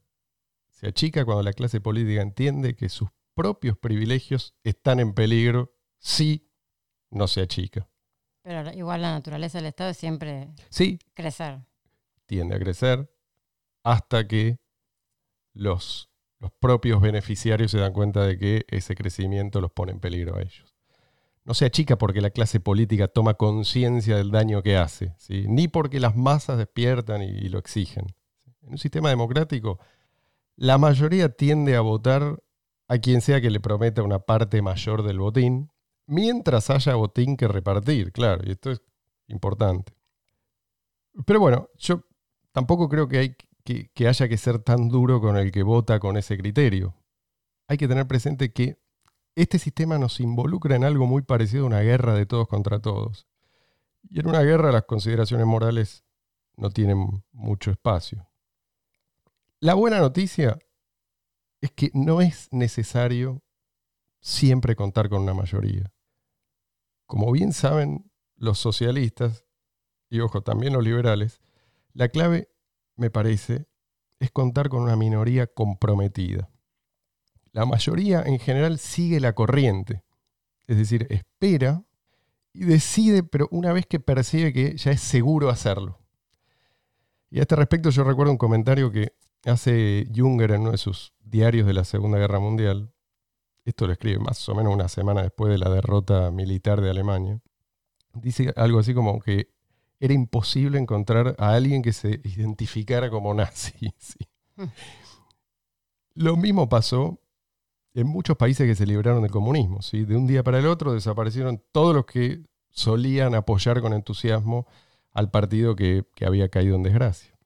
Se 0.81 0.89
achica 0.89 1.27
cuando 1.27 1.43
la 1.43 1.53
clase 1.53 1.79
política 1.79 2.23
entiende 2.23 2.75
que 2.75 2.89
sus 2.89 3.11
propios 3.35 3.77
privilegios 3.77 4.55
están 4.65 4.99
en 4.99 5.13
peligro 5.13 5.75
si 5.99 6.49
no 7.11 7.29
se 7.29 7.43
achica. 7.43 7.87
Pero 8.41 8.73
igual 8.73 9.03
la 9.03 9.11
naturaleza 9.11 9.59
del 9.59 9.67
Estado 9.67 9.91
es 9.91 9.99
siempre 9.99 10.49
sí, 10.71 10.99
crecer. 11.13 11.61
Tiende 12.25 12.57
a 12.57 12.59
crecer 12.59 13.15
hasta 13.83 14.27
que 14.27 14.59
los, 15.53 16.09
los 16.39 16.51
propios 16.51 17.03
beneficiarios 17.03 17.73
se 17.73 17.79
dan 17.79 17.93
cuenta 17.93 18.25
de 18.25 18.39
que 18.39 18.65
ese 18.69 18.95
crecimiento 18.95 19.61
los 19.61 19.73
pone 19.73 19.93
en 19.93 20.01
peligro 20.01 20.39
a 20.39 20.41
ellos. 20.41 20.75
No 21.45 21.53
se 21.53 21.67
achica 21.67 21.99
porque 21.99 22.23
la 22.23 22.31
clase 22.31 22.59
política 22.59 23.07
toma 23.07 23.35
conciencia 23.35 24.17
del 24.17 24.31
daño 24.31 24.63
que 24.63 24.79
hace, 24.79 25.13
¿sí? 25.19 25.45
ni 25.47 25.69
porque 25.69 26.01
las 26.01 26.17
masas 26.17 26.57
despiertan 26.57 27.21
y 27.21 27.51
lo 27.51 27.59
exigen. 27.59 28.07
En 28.63 28.71
un 28.71 28.79
sistema 28.79 29.11
democrático, 29.11 29.79
la 30.61 30.77
mayoría 30.77 31.31
tiende 31.31 31.75
a 31.75 31.81
votar 31.81 32.43
a 32.87 32.99
quien 32.99 33.23
sea 33.23 33.41
que 33.41 33.49
le 33.49 33.61
prometa 33.61 34.03
una 34.03 34.19
parte 34.19 34.61
mayor 34.61 35.03
del 35.03 35.19
botín, 35.19 35.73
mientras 36.07 36.69
haya 36.69 36.97
botín 36.97 37.39
que 37.39 37.49
repartir, 37.49 38.13
claro, 38.13 38.43
y 38.45 38.51
esto 38.51 38.71
es 38.71 38.83
importante. 39.27 39.95
Pero 41.25 41.41
bueno, 41.41 41.71
yo 41.79 42.05
tampoco 42.53 42.91
creo 42.91 43.09
que, 43.09 43.37
que, 43.65 44.07
haya 44.07 44.29
que 44.29 44.37
ser 44.37 44.59
tan 44.59 44.91
duro 44.91 45.23
con 45.23 45.39
el 45.39 45.51
que 45.51 45.63
vota 45.63 45.99
con 45.99 46.19
ese 46.19 46.37
criterio. 46.37 46.95
Hay 47.67 47.79
que 47.79 47.89
tener 47.89 48.07
presente 48.07 48.53
que 48.53 48.79
este 49.37 49.59
sistema 49.59 49.97
nos 49.97 50.21
involucra 50.21 50.77
en 50.77 50.85
algo 50.85 51.07
muy 51.07 51.23
parecido 51.23 51.65
a 51.65 51.69
una 51.69 51.81
guerra 51.81 52.13
de 52.13 52.27
todos 52.27 52.49
contra 52.49 52.81
todos. 52.81 53.27
Y 54.11 54.21
en 54.21 54.29
una 54.29 54.43
guerra 54.43 54.73
las 54.73 54.85
consideraciones 54.85 55.47
morales 55.47 56.05
no 56.55 56.69
tienen 56.69 57.25
mucho 57.33 57.71
espacio. 57.71 58.30
La 59.63 59.75
buena 59.75 59.99
noticia 59.99 60.59
es 61.61 61.71
que 61.71 61.91
no 61.93 62.23
es 62.23 62.49
necesario 62.51 63.43
siempre 64.23 64.75
contar 64.75 65.11
con 65.11 65.21
una 65.21 65.35
mayoría. 65.35 65.93
Como 67.05 67.31
bien 67.31 67.53
saben 67.53 68.11
los 68.37 68.59
socialistas, 68.59 69.45
y 70.09 70.21
ojo, 70.21 70.41
también 70.41 70.73
los 70.73 70.83
liberales, 70.83 71.43
la 71.93 72.09
clave, 72.09 72.49
me 72.97 73.11
parece, 73.11 73.67
es 74.19 74.31
contar 74.31 74.71
con 74.71 74.81
una 74.81 74.97
minoría 74.97 75.47
comprometida. 75.47 76.49
La 77.53 77.67
mayoría 77.67 78.23
en 78.23 78.39
general 78.39 78.79
sigue 78.79 79.21
la 79.21 79.35
corriente, 79.35 80.03
es 80.69 80.79
decir, 80.79 81.07
espera 81.11 81.85
y 82.55 82.65
decide, 82.65 83.25
pero 83.25 83.47
una 83.51 83.75
vez 83.75 83.85
que 83.85 84.01
percibe 84.01 84.55
que 84.55 84.79
ya 84.79 84.93
es 84.93 85.03
seguro 85.03 85.51
hacerlo. 85.51 85.99
Y 87.29 87.41
a 87.41 87.43
este 87.43 87.57
respecto 87.57 87.91
yo 87.91 88.05
recuerdo 88.05 88.33
un 88.33 88.39
comentario 88.39 88.91
que 88.91 89.13
hace 89.45 90.07
Junger 90.15 90.53
en 90.53 90.63
uno 90.63 90.73
de 90.73 90.79
sus 90.79 91.15
diarios 91.21 91.67
de 91.67 91.73
la 91.73 91.85
Segunda 91.85 92.19
Guerra 92.19 92.41
Mundial, 92.41 92.93
esto 93.65 93.87
lo 93.87 93.93
escribe 93.93 94.19
más 94.19 94.49
o 94.49 94.55
menos 94.55 94.73
una 94.75 94.89
semana 94.89 95.23
después 95.23 95.51
de 95.53 95.59
la 95.59 95.71
derrota 95.71 96.31
militar 96.31 96.81
de 96.81 96.91
Alemania, 96.91 97.41
dice 98.15 98.53
algo 98.57 98.79
así 98.81 98.95
como 98.95 99.21
que 99.21 99.49
era 100.01 100.15
imposible 100.15 100.79
encontrar 100.79 101.37
a 101.39 101.55
alguien 101.55 101.83
que 101.83 101.93
se 101.93 102.21
identificara 102.25 103.11
como 103.11 103.35
nazi. 103.35 103.95
Hmm. 104.57 104.67
Lo 106.15 106.37
mismo 106.37 106.69
pasó 106.69 107.19
en 107.95 108.07
muchos 108.09 108.37
países 108.37 108.67
que 108.67 108.75
se 108.75 108.85
libraron 108.85 109.23
del 109.23 109.31
comunismo. 109.31 109.81
¿sí? 109.81 110.05
De 110.05 110.17
un 110.17 110.27
día 110.27 110.43
para 110.43 110.59
el 110.59 110.67
otro 110.67 110.93
desaparecieron 110.93 111.63
todos 111.73 111.95
los 111.95 112.05
que 112.05 112.45
solían 112.69 113.35
apoyar 113.35 113.81
con 113.81 113.95
entusiasmo 113.95 114.67
al 115.13 115.31
partido 115.31 115.77
que 115.77 116.05
había 116.27 116.51
caído 116.51 116.77
en 116.77 116.83
desgracia. 116.83 117.40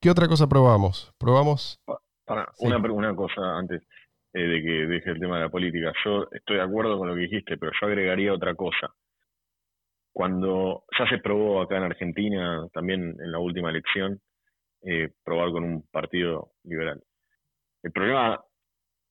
¿Qué 0.00 0.08
otra 0.08 0.28
cosa 0.28 0.48
probamos? 0.48 1.12
Probamos. 1.18 1.78
Para, 2.24 2.48
una, 2.60 2.78
una 2.78 3.14
cosa 3.14 3.58
antes 3.58 3.82
eh, 4.32 4.40
de 4.40 4.62
que 4.62 4.86
deje 4.86 5.10
el 5.10 5.20
tema 5.20 5.36
de 5.36 5.44
la 5.44 5.50
política. 5.50 5.92
Yo 6.04 6.26
estoy 6.32 6.56
de 6.56 6.62
acuerdo 6.62 6.96
con 6.96 7.08
lo 7.08 7.14
que 7.14 7.22
dijiste, 7.22 7.58
pero 7.58 7.72
yo 7.78 7.86
agregaría 7.86 8.32
otra 8.32 8.54
cosa. 8.54 8.94
Cuando 10.12 10.84
ya 10.98 11.06
se 11.08 11.18
probó 11.18 11.60
acá 11.60 11.76
en 11.76 11.82
Argentina, 11.82 12.66
también 12.72 13.14
en 13.20 13.30
la 13.30 13.38
última 13.38 13.68
elección, 13.68 14.20
eh, 14.82 15.10
probar 15.22 15.50
con 15.50 15.64
un 15.64 15.82
partido 15.90 16.52
liberal. 16.64 17.02
El 17.82 17.92
problema 17.92 18.42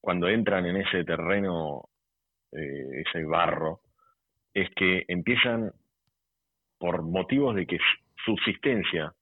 cuando 0.01 0.27
entran 0.27 0.65
en 0.65 0.77
ese 0.77 1.03
terreno, 1.03 1.89
eh, 2.51 3.03
ese 3.05 3.23
barro, 3.25 3.81
es 4.53 4.69
que 4.75 5.03
empiezan 5.07 5.71
por 6.79 7.03
motivos 7.03 7.55
de 7.55 7.67
que 7.67 7.77
subsistencia 8.25 9.13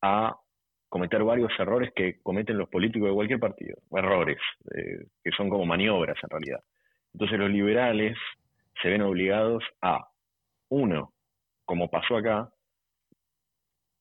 a 0.00 0.36
cometer 0.88 1.22
varios 1.24 1.52
errores 1.58 1.92
que 1.94 2.20
cometen 2.22 2.58
los 2.58 2.68
políticos 2.68 3.08
de 3.08 3.14
cualquier 3.14 3.40
partido, 3.40 3.76
errores, 3.92 4.38
eh, 4.74 5.06
que 5.22 5.30
son 5.32 5.48
como 5.48 5.66
maniobras 5.66 6.16
en 6.22 6.30
realidad. 6.30 6.60
Entonces 7.12 7.38
los 7.38 7.50
liberales 7.50 8.16
se 8.82 8.88
ven 8.88 9.02
obligados 9.02 9.64
a, 9.82 10.08
uno, 10.68 11.12
como 11.64 11.88
pasó 11.90 12.16
acá, 12.16 12.50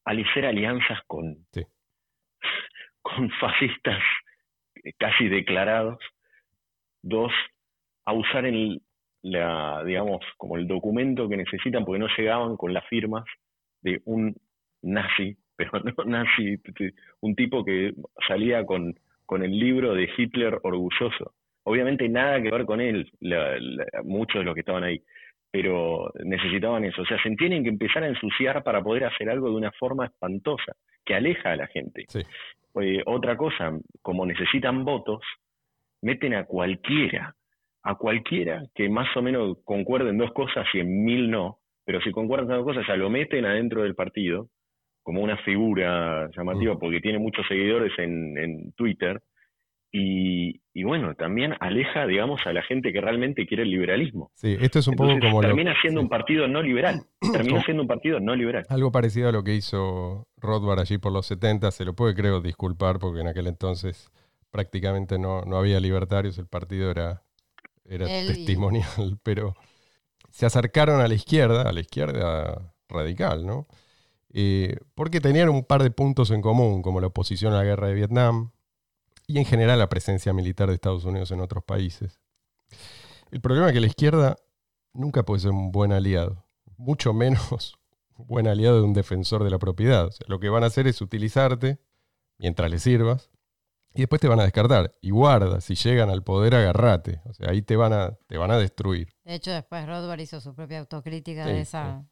a 0.06 0.12
hacer 0.12 0.46
alianzas 0.46 1.00
con, 1.08 1.38
con 3.02 3.30
fascistas 3.40 4.02
casi 4.98 5.28
declarados. 5.28 5.98
Dos, 7.02 7.32
a 8.06 8.14
usar 8.14 8.46
el, 8.46 8.82
la, 9.22 9.84
digamos, 9.84 10.22
como 10.38 10.58
el 10.58 10.68
documento 10.68 11.30
que 11.30 11.38
necesitan 11.38 11.86
porque 11.86 12.00
no 12.00 12.08
llegaban 12.18 12.58
con 12.58 12.74
las 12.74 12.86
firmas 12.88 13.24
de 13.82 14.02
un 14.06 14.36
nazi 14.82 15.38
pero 15.56 15.72
no 15.80 15.94
nazi, 16.06 16.58
un 17.22 17.36
tipo 17.36 17.64
que 17.64 17.94
salía 18.28 18.66
con, 18.66 18.96
con 19.26 19.44
el 19.44 19.58
libro 19.58 19.94
de 19.94 20.10
Hitler 20.16 20.60
orgulloso. 20.64 21.34
Obviamente 21.64 22.08
nada 22.08 22.42
que 22.42 22.52
ver 22.52 22.66
con 22.66 22.80
él, 22.80 23.12
muchos 24.04 24.40
de 24.40 24.46
los 24.46 24.54
que 24.54 24.60
estaban 24.60 24.84
ahí, 24.84 25.02
pero 25.52 26.12
necesitaban 26.24 26.84
eso. 26.86 27.02
O 27.02 27.06
sea, 27.06 27.22
se 27.24 27.32
tienen 27.32 27.64
que 27.64 27.70
empezar 27.70 28.04
a 28.04 28.08
ensuciar 28.08 28.64
para 28.64 28.84
poder 28.84 29.06
hacer 29.06 29.30
algo 29.30 29.50
de 29.50 29.56
una 29.56 29.72
forma 29.72 30.06
espantosa, 30.06 30.74
que 31.04 31.16
aleja 31.16 31.52
a 31.52 31.56
la 31.56 31.68
gente. 31.68 32.06
Eh, 32.82 33.02
otra 33.06 33.36
cosa, 33.38 33.72
como 34.02 34.26
necesitan 34.26 34.84
votos, 34.86 35.22
meten 36.02 36.36
a 36.36 36.46
cualquiera, 36.46 37.36
a 37.84 37.96
cualquiera 37.96 38.64
que 38.76 38.90
más 38.90 39.16
o 39.16 39.22
menos 39.22 39.58
concuerden 39.64 40.18
dos 40.18 40.34
cosas 40.34 40.68
y 40.74 40.80
en 40.80 41.04
mil 41.04 41.32
no, 41.32 41.60
pero 41.86 42.02
si 42.02 42.12
concuerdan 42.12 42.58
dos 42.58 42.66
cosas 42.66 42.86
ya 42.88 42.96
lo 42.96 43.10
meten 43.10 43.46
adentro 43.46 43.84
del 43.84 43.96
partido 43.96 44.50
como 45.06 45.22
una 45.22 45.38
figura 45.38 46.32
llamativa 46.36 46.74
mm. 46.74 46.80
porque 46.80 47.00
tiene 47.00 47.20
muchos 47.20 47.46
seguidores 47.48 47.92
en, 48.00 48.74
Twitter. 48.76 49.22
Y, 49.98 50.60
bueno, 50.84 51.14
también 51.14 51.54
aleja, 51.62 52.06
digamos, 52.06 52.42
a 52.46 52.52
la 52.52 52.64
gente 52.64 52.92
que 52.92 53.00
realmente 53.00 53.46
quiere 53.46 53.64
el 53.64 53.70
liberalismo. 53.70 54.32
Sí, 54.34 54.58
esto 54.60 54.80
es 54.80 54.88
un 54.88 54.96
poco 54.96 55.18
como... 55.20 55.40
Termina 55.40 55.74
siendo 55.80 56.02
un 56.02 56.10
partido 56.10 56.48
no 56.50 56.62
liberal. 56.62 57.04
Termina 57.32 57.62
siendo 57.62 57.84
un 57.84 57.88
partido 57.88 58.20
no 58.20 58.36
liberal. 58.36 58.66
Algo 58.68 58.92
parecido 58.92 59.30
a 59.30 59.32
lo 59.32 59.44
que 59.44 59.54
hizo 59.54 60.28
Rothbard 60.38 60.80
allí 60.80 60.98
por 60.98 61.14
los 61.14 61.28
70. 61.28 61.72
Se 61.72 61.86
lo 61.86 61.94
puede, 61.94 62.16
creo, 62.16 62.42
disculpar 62.42 62.98
porque 63.00 63.22
en 63.22 63.28
aquel 63.28 63.48
entonces 63.48 64.12
prácticamente 64.50 65.18
no, 65.18 65.44
no 65.44 65.58
había 65.58 65.80
libertarios. 65.80 66.40
El 66.40 66.48
partido 66.48 66.90
era, 66.90 67.22
era 67.86 68.06
testimonial, 68.06 69.20
pero 69.24 69.54
se 70.32 70.48
acercaron 70.48 71.00
a 71.00 71.08
la 71.08 71.14
izquierda, 71.14 71.62
a 71.62 71.72
la 71.72 71.80
izquierda 71.80 72.74
radical, 72.90 73.46
¿no? 73.46 73.68
Eh, 74.38 74.76
porque 74.96 75.22
tenían 75.22 75.48
un 75.48 75.64
par 75.64 75.82
de 75.82 75.92
puntos 75.92 76.30
en 76.30 76.42
común, 76.42 76.82
como 76.82 77.00
la 77.00 77.08
oposición 77.08 77.54
a 77.54 77.58
la 77.60 77.64
guerra 77.64 77.88
de 77.88 77.94
Vietnam 77.94 78.52
y 79.28 79.38
en 79.38 79.46
general 79.46 79.80
la 79.80 79.88
presencia 79.88 80.34
militar 80.34 80.68
de 80.68 80.76
Estados 80.76 81.06
Unidos 81.06 81.32
en 81.32 81.40
otros 81.40 81.64
países. 81.64 82.20
El 83.32 83.40
problema 83.40 83.68
es 83.68 83.74
que 83.74 83.80
la 83.80 83.88
izquierda 83.88 84.36
nunca 84.92 85.24
puede 85.24 85.40
ser 85.40 85.52
un 85.52 85.72
buen 85.72 85.94
aliado, 85.94 86.44
mucho 86.76 87.14
menos 87.14 87.80
un 88.18 88.28
buen 88.28 88.46
aliado 88.50 88.76
de 88.76 88.84
un 88.84 88.94
defensor 88.94 89.42
de 89.42 89.52
la 89.52 89.58
propiedad. 89.58 90.10
lo 90.28 90.38
que 90.42 90.50
van 90.50 90.66
a 90.66 90.68
hacer 90.68 90.86
es 90.86 91.00
utilizarte 91.00 91.80
mientras 92.38 92.70
les 92.70 92.84
sirvas 92.84 93.32
y 93.94 94.02
después 94.02 94.20
te 94.20 94.28
van 94.28 94.42
a 94.42 94.44
descartar. 94.44 94.98
Y 95.00 95.12
guarda, 95.12 95.62
si 95.62 95.76
llegan 95.76 96.10
al 96.10 96.24
poder, 96.24 96.56
agarrate. 96.56 97.22
O 97.24 97.34
sea, 97.34 97.52
ahí 97.52 97.62
te 97.62 97.78
van 97.78 97.94
a, 97.94 98.18
te 98.28 98.38
van 98.38 98.52
a 98.52 98.58
destruir. 98.58 99.16
De 99.24 99.36
hecho, 99.36 99.52
después 99.52 99.86
Rothbard 99.86 100.20
hizo 100.20 100.42
su 100.42 100.54
propia 100.54 100.80
autocrítica 100.80 101.46
de 101.46 101.62
esa 101.62 102.06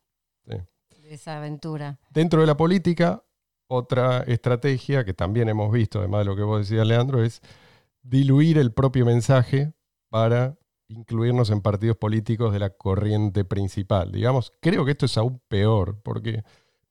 esa 1.13 1.37
aventura. 1.37 1.99
Dentro 2.09 2.41
de 2.41 2.47
la 2.47 2.57
política, 2.57 3.23
otra 3.67 4.23
estrategia 4.23 5.03
que 5.03 5.13
también 5.13 5.49
hemos 5.49 5.71
visto, 5.71 5.99
además 5.99 6.19
de 6.19 6.25
lo 6.25 6.35
que 6.35 6.43
vos 6.43 6.59
decías, 6.59 6.85
Leandro, 6.85 7.23
es 7.23 7.41
diluir 8.01 8.57
el 8.57 8.71
propio 8.71 9.05
mensaje 9.05 9.73
para 10.09 10.57
incluirnos 10.87 11.49
en 11.49 11.61
partidos 11.61 11.97
políticos 11.97 12.53
de 12.53 12.59
la 12.59 12.69
corriente 12.69 13.45
principal. 13.45 14.11
Digamos, 14.11 14.51
creo 14.59 14.85
que 14.85 14.91
esto 14.91 15.05
es 15.05 15.17
aún 15.17 15.41
peor, 15.47 16.01
porque 16.03 16.43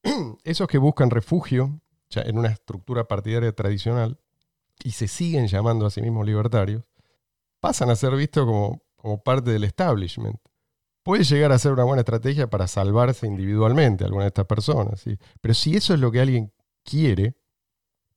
esos 0.44 0.66
que 0.66 0.78
buscan 0.78 1.10
refugio 1.10 1.80
en 2.14 2.38
una 2.38 2.48
estructura 2.48 3.08
partidaria 3.08 3.52
tradicional 3.52 4.18
y 4.84 4.90
se 4.90 5.08
siguen 5.08 5.46
llamando 5.46 5.86
a 5.86 5.90
sí 5.90 6.02
mismos 6.02 6.26
libertarios, 6.26 6.84
pasan 7.60 7.90
a 7.90 7.96
ser 7.96 8.14
vistos 8.16 8.44
como, 8.44 8.82
como 8.96 9.22
parte 9.22 9.50
del 9.50 9.64
establishment. 9.64 10.38
Puede 11.02 11.24
llegar 11.24 11.50
a 11.52 11.58
ser 11.58 11.72
una 11.72 11.84
buena 11.84 12.00
estrategia 12.00 12.48
para 12.48 12.68
salvarse 12.68 13.26
individualmente 13.26 14.04
a 14.04 14.06
alguna 14.06 14.24
de 14.24 14.28
estas 14.28 14.46
personas, 14.46 15.00
¿sí? 15.00 15.18
pero 15.40 15.54
si 15.54 15.74
eso 15.74 15.94
es 15.94 16.00
lo 16.00 16.12
que 16.12 16.20
alguien 16.20 16.52
quiere, 16.84 17.34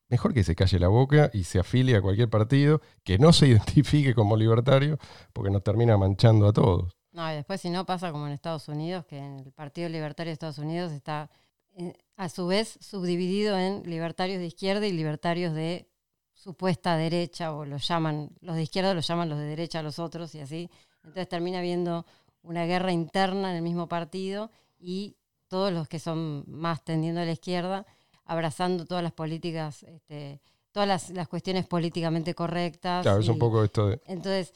mejor 0.07 0.33
que 0.33 0.43
se 0.43 0.55
calle 0.55 0.79
la 0.79 0.87
boca 0.87 1.31
y 1.33 1.45
se 1.45 1.59
afilie 1.59 1.95
a 1.95 2.01
cualquier 2.01 2.29
partido, 2.29 2.81
que 3.03 3.17
no 3.17 3.33
se 3.33 3.47
identifique 3.47 4.13
como 4.13 4.37
libertario, 4.37 4.97
porque 5.33 5.49
nos 5.51 5.63
termina 5.63 5.97
manchando 5.97 6.47
a 6.47 6.53
todos. 6.53 6.95
No, 7.11 7.31
y 7.31 7.35
después 7.35 7.61
si 7.61 7.69
no 7.69 7.85
pasa 7.85 8.11
como 8.11 8.27
en 8.27 8.33
Estados 8.33 8.67
Unidos, 8.67 9.05
que 9.05 9.17
en 9.17 9.39
el 9.39 9.51
Partido 9.53 9.87
Libertario 9.87 10.29
de 10.29 10.33
Estados 10.33 10.57
Unidos 10.57 10.91
está 10.91 11.29
eh, 11.77 11.93
a 12.17 12.29
su 12.29 12.47
vez 12.47 12.77
subdividido 12.81 13.57
en 13.57 13.83
libertarios 13.83 14.39
de 14.39 14.47
izquierda 14.47 14.85
y 14.85 14.91
libertarios 14.91 15.53
de 15.53 15.89
supuesta 16.33 16.97
derecha, 16.97 17.53
o 17.53 17.65
los 17.65 17.87
llaman, 17.87 18.29
los 18.41 18.55
de 18.57 18.63
izquierda 18.63 18.93
los 18.93 19.07
llaman 19.07 19.29
los 19.29 19.39
de 19.39 19.45
derecha 19.45 19.79
a 19.79 19.83
los 19.83 19.97
otros 19.97 20.35
y 20.35 20.41
así. 20.41 20.69
Entonces 21.03 21.29
termina 21.29 21.59
habiendo 21.59 22.05
una 22.45 22.65
guerra 22.65 22.91
interna 22.91 23.51
en 23.51 23.57
el 23.57 23.61
mismo 23.61 23.87
partido 23.87 24.51
y 24.79 25.17
todos 25.47 25.71
los 25.71 25.87
que 25.87 25.99
son 25.99 26.43
más 26.47 26.83
tendiendo 26.83 27.21
a 27.21 27.25
la 27.25 27.31
izquierda 27.31 27.85
abrazando 28.25 28.85
todas 28.85 29.03
las 29.03 29.13
políticas, 29.13 29.83
este, 29.83 30.41
todas 30.71 31.09
las, 31.11 31.27
cuestiones 31.27 31.65
políticamente 31.65 32.33
correctas. 32.33 33.03
Claro, 33.03 33.19
es 33.19 33.27
un 33.27 33.39
poco 33.39 33.63
esto 33.63 33.87
de... 33.87 34.01
Entonces, 34.05 34.53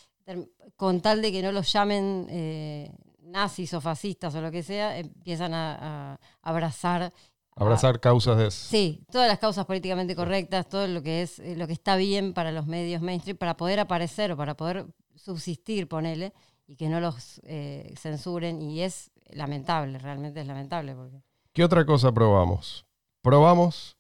con 0.76 1.02
tal 1.02 1.22
de 1.22 1.32
que 1.32 1.42
no 1.42 1.52
los 1.52 1.72
llamen 1.72 2.28
eh, 2.30 2.92
nazis 3.22 3.74
o 3.74 3.82
fascistas 3.82 4.34
o 4.36 4.42
lo 4.42 4.52
que 4.52 4.64
sea, 4.64 4.98
empiezan 4.98 5.54
a, 5.54 6.20
abrazar 6.42 7.14
Abrazar 7.56 8.00
causas 8.00 8.38
de 8.38 8.52
Sí, 8.52 9.04
todas 9.12 9.28
las 9.28 9.38
causas 9.38 9.66
políticamente 9.66 10.16
correctas, 10.16 10.70
todo 10.70 10.88
lo 10.88 11.04
que 11.04 11.24
es 11.24 11.40
eh, 11.40 11.58
lo 11.58 11.68
que 11.68 11.74
está 11.74 11.98
bien 11.98 12.34
para 12.34 12.54
los 12.54 12.68
medios 12.68 13.02
mainstream, 13.02 13.36
para 13.36 13.58
poder 13.58 13.82
aparecer 13.82 14.32
o 14.32 14.38
para 14.38 14.56
poder 14.56 14.86
subsistir, 15.16 15.90
ponele, 15.90 16.32
y 16.70 16.76
que 16.76 16.88
no 16.88 17.00
los 17.00 17.42
eh, 17.46 17.96
censuren. 17.98 18.62
Y 18.62 18.82
es 18.82 19.10
lamentable, 19.32 19.98
realmente 19.98 20.40
es 20.42 20.48
lamentable. 20.48 20.94
Porque... 20.94 21.24
¿Qué 21.52 21.64
otra 21.64 21.84
cosa 21.84 22.12
probamos? 22.12 22.86
Probamos, 23.22 23.98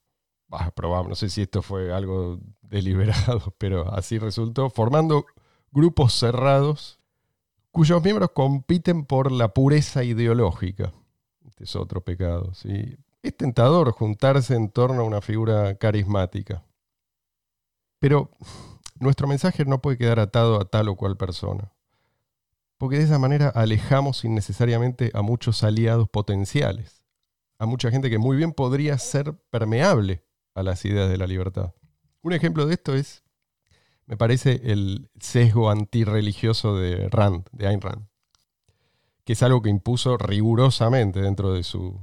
probamos, 0.75 1.09
no 1.09 1.15
sé 1.15 1.29
si 1.29 1.41
esto 1.41 1.63
fue 1.63 1.91
algo 1.91 2.39
deliberado, 2.61 3.53
pero 3.57 3.91
así 3.93 4.19
resultó, 4.19 4.69
formando 4.69 5.25
grupos 5.71 6.13
cerrados 6.13 6.99
cuyos 7.71 8.03
miembros 8.03 8.31
compiten 8.33 9.03
por 9.05 9.31
la 9.31 9.53
pureza 9.53 10.03
ideológica. 10.03 10.93
Este 11.47 11.63
es 11.63 11.75
otro 11.75 12.01
pecado. 12.01 12.53
¿sí? 12.53 12.97
Es 13.23 13.35
tentador 13.35 13.91
juntarse 13.91 14.55
en 14.55 14.69
torno 14.69 15.01
a 15.01 15.05
una 15.05 15.21
figura 15.21 15.75
carismática. 15.75 16.63
Pero 17.99 18.29
nuestro 18.99 19.27
mensaje 19.27 19.65
no 19.65 19.81
puede 19.81 19.97
quedar 19.97 20.19
atado 20.19 20.61
a 20.61 20.65
tal 20.65 20.89
o 20.89 20.95
cual 20.95 21.17
persona. 21.17 21.73
Porque 22.79 22.97
de 22.97 23.03
esa 23.03 23.19
manera 23.19 23.49
alejamos 23.49 24.25
innecesariamente 24.25 25.11
a 25.13 25.21
muchos 25.21 25.63
aliados 25.63 26.09
potenciales 26.09 26.99
a 27.59 27.65
mucha 27.65 27.91
gente 27.91 28.09
que 28.09 28.17
muy 28.17 28.37
bien 28.37 28.53
podría 28.53 28.97
ser 28.97 29.37
permeable 29.51 30.23
a 30.55 30.63
las 30.63 30.83
ideas 30.85 31.09
de 31.09 31.17
la 31.17 31.27
libertad. 31.27 31.73
Un 32.21 32.33
ejemplo 32.33 32.65
de 32.65 32.73
esto 32.73 32.95
es, 32.95 33.23
me 34.05 34.17
parece, 34.17 34.61
el 34.63 35.11
sesgo 35.19 35.69
antirreligioso 35.69 36.77
de 36.77 37.09
Rand, 37.09 37.47
de 37.51 37.67
Ayn 37.67 37.81
Rand, 37.81 38.07
que 39.25 39.33
es 39.33 39.43
algo 39.43 39.61
que 39.61 39.69
impuso 39.69 40.17
rigurosamente 40.17 41.21
dentro 41.21 41.53
de 41.53 41.63
su 41.63 41.99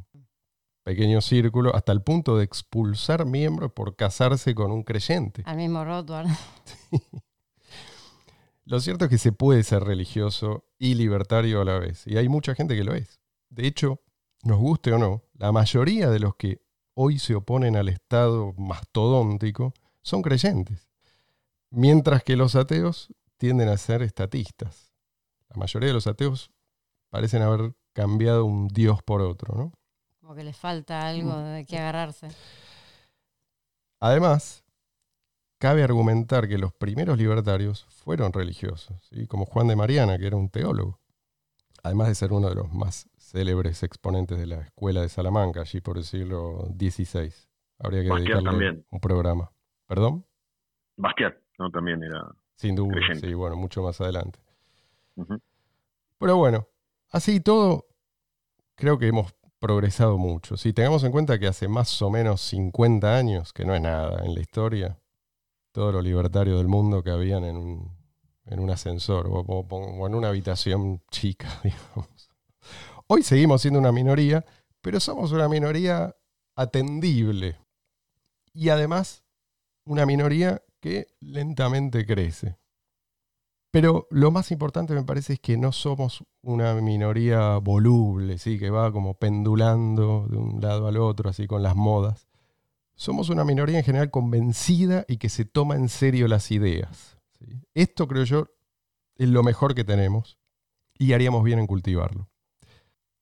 pequeño 0.85 1.21
círculo, 1.21 1.75
hasta 1.75 1.91
el 1.91 2.03
punto 2.03 2.37
de 2.37 2.45
expulsar 2.45 3.25
miembros 3.25 3.73
por 3.73 3.97
casarse 3.97 4.55
con 4.55 4.71
un 4.71 4.85
creyente. 4.85 5.43
Al 5.47 5.57
mismo 5.57 5.85
Rothbard. 5.85 6.29
Lo 8.67 8.79
cierto 8.81 9.07
es 9.07 9.11
que 9.11 9.19
se 9.19 9.33
puede 9.33 9.63
ser 9.63 9.83
religioso 9.85 10.66
y 10.79 10.95
libertario 10.95 11.61
a 11.61 11.65
la 11.65 11.79
vez, 11.79 12.07
y 12.07 12.17
hay 12.17 12.29
mucha 12.29 12.55
gente 12.55 12.77
que 12.77 12.85
lo 12.85 12.95
es. 12.95 13.21
De 13.49 13.67
hecho, 13.67 14.01
nos 14.43 14.59
guste 14.59 14.93
o 14.93 14.99
no, 14.99 15.23
la 15.35 15.53
mayoría 15.53 16.11
de 16.11 16.21
los 16.21 16.37
que 16.37 16.61
hoy 16.95 17.19
se 17.19 17.35
oponen 17.35 17.77
al 17.77 17.89
Estado 17.89 18.53
mastodóntico 18.57 19.75
son 20.03 20.23
creyentes, 20.23 20.89
mientras 21.71 22.23
que 22.23 22.37
los 22.37 22.55
ateos 22.55 23.13
tienden 23.37 23.69
a 23.69 23.77
ser 23.77 24.03
estatistas. 24.03 24.93
La 25.49 25.57
mayoría 25.57 25.89
de 25.89 25.95
los 25.95 26.07
ateos 26.07 26.51
parecen 27.11 27.43
haber 27.43 27.75
cambiado 27.93 28.45
un 28.45 28.69
Dios 28.69 29.03
por 29.03 29.23
otro, 29.23 29.57
¿no? 29.57 29.73
Como 30.21 30.35
que 30.35 30.45
les 30.45 30.57
falta 30.57 31.07
algo 31.07 31.33
mm. 31.33 31.55
de 31.55 31.65
que 31.65 31.79
agarrarse. 31.79 32.29
Además, 34.01 34.65
cabe 35.59 35.83
argumentar 35.83 36.49
que 36.49 36.59
los 36.59 36.73
primeros 36.73 37.19
libertarios 37.19 37.85
fueron 37.91 38.33
religiosos, 38.33 39.11
como 39.29 39.47
Juan 39.47 39.69
de 39.69 39.77
Mariana, 39.77 40.19
que 40.19 40.27
era 40.27 40.37
un 40.37 40.51
teólogo, 40.51 41.01
además 41.83 42.09
de 42.09 42.15
ser 42.15 42.33
uno 42.33 42.49
de 42.49 42.55
los 42.55 42.73
más 42.73 43.09
célebres 43.19 43.83
exponentes 43.83 44.39
de 44.39 44.47
la 44.47 44.61
escuela 44.61 45.03
de 45.03 45.09
Salamanca, 45.09 45.61
allí 45.61 45.81
por 45.81 45.99
el 45.99 46.05
siglo 46.05 46.69
XVI. 46.79 47.33
Habría 47.79 48.03
que 48.03 48.09
dedicarle 48.09 48.85
un 48.91 49.01
programa. 49.01 49.51
¿Perdón? 49.87 50.27
Bastiat, 50.97 51.37
¿no? 51.59 51.71
También 51.71 52.03
era. 52.03 52.35
Sin 52.57 52.75
duda, 52.75 52.95
sí, 53.21 53.35
bueno, 53.35 53.57
mucho 53.57 53.83
más 53.83 54.01
adelante. 54.01 54.41
Pero 56.19 56.37
bueno, 56.37 56.69
así 57.11 57.41
todo, 57.41 57.87
creo 58.75 58.99
que 58.99 59.09
hemos 59.09 59.35
progresado 59.59 60.17
mucho. 60.17 60.57
Si 60.57 60.73
tengamos 60.73 61.05
en 61.05 61.13
cuenta 61.13 61.39
que 61.39 61.47
hace 61.47 61.69
más 61.69 62.01
o 62.01 62.11
menos 62.11 62.41
50 62.41 63.15
años, 63.15 63.53
que 63.53 63.65
no 63.65 63.75
es 63.75 63.83
nada 63.83 64.25
en 64.25 64.35
la 64.35 64.41
historia, 64.41 64.99
todos 65.77 65.93
los 65.93 66.03
libertarios 66.03 66.57
del 66.57 66.69
mundo 66.69 67.03
que 67.03 67.11
habían 67.11 67.45
en 67.45 67.59
un, 67.59 67.95
en 68.47 68.61
un 68.61 68.71
ascensor 68.71 69.27
o, 69.29 70.07
en 70.07 70.15
una 70.15 70.29
habitación 70.29 71.03
chica, 71.11 71.61
digamos 71.65 72.31
Hoy 73.09 73.23
seguimos 73.23 73.61
siendo 73.61 73.79
una 73.79 73.93
minoría, 73.93 74.47
pero 74.81 75.01
somos 75.01 75.33
una 75.33 75.51
minoría 75.51 76.17
atendible. 76.55 77.59
Y 78.55 78.71
además, 78.71 79.23
una 79.85 80.07
minoría 80.07 80.63
que 80.81 81.09
lentamente 81.21 82.07
crece. 82.07 82.57
Pero 83.71 84.09
lo 84.11 84.31
más 84.31 84.51
importante 84.53 84.95
me 84.95 85.05
parece 85.05 85.35
es 85.35 85.41
que 85.41 85.59
no 85.59 85.73
somos 85.73 86.25
una 86.41 86.73
minoría 86.77 87.59
voluble, 87.59 88.39
¿sí? 88.39 88.59
que 88.59 88.71
va 88.71 88.91
como 88.93 89.19
pendulando 89.19 90.27
de 90.31 90.39
un 90.39 90.59
lado 90.63 90.89
al 90.89 90.97
otro, 90.97 91.29
así 91.29 91.47
con 91.47 91.63
las 91.63 91.77
modas. 91.77 92.26
Somos 92.97 93.29
una 93.29 93.45
minoría 93.45 93.79
en 93.79 93.85
general 93.85 94.11
convencida 94.11 95.05
y 95.07 95.19
que 95.19 95.29
se 95.29 95.45
toma 95.45 95.77
en 95.77 95.89
serio 95.89 96.29
las 96.29 96.51
ideas. 96.51 97.19
Esto 97.75 98.09
creo 98.09 98.25
yo 98.25 98.49
es 99.17 99.29
lo 99.29 99.43
mejor 99.43 99.75
que 99.75 99.85
tenemos 99.85 100.39
y 100.99 101.13
haríamos 101.13 101.45
bien 101.45 101.59
en 101.59 101.67
cultivarlo 101.67 102.29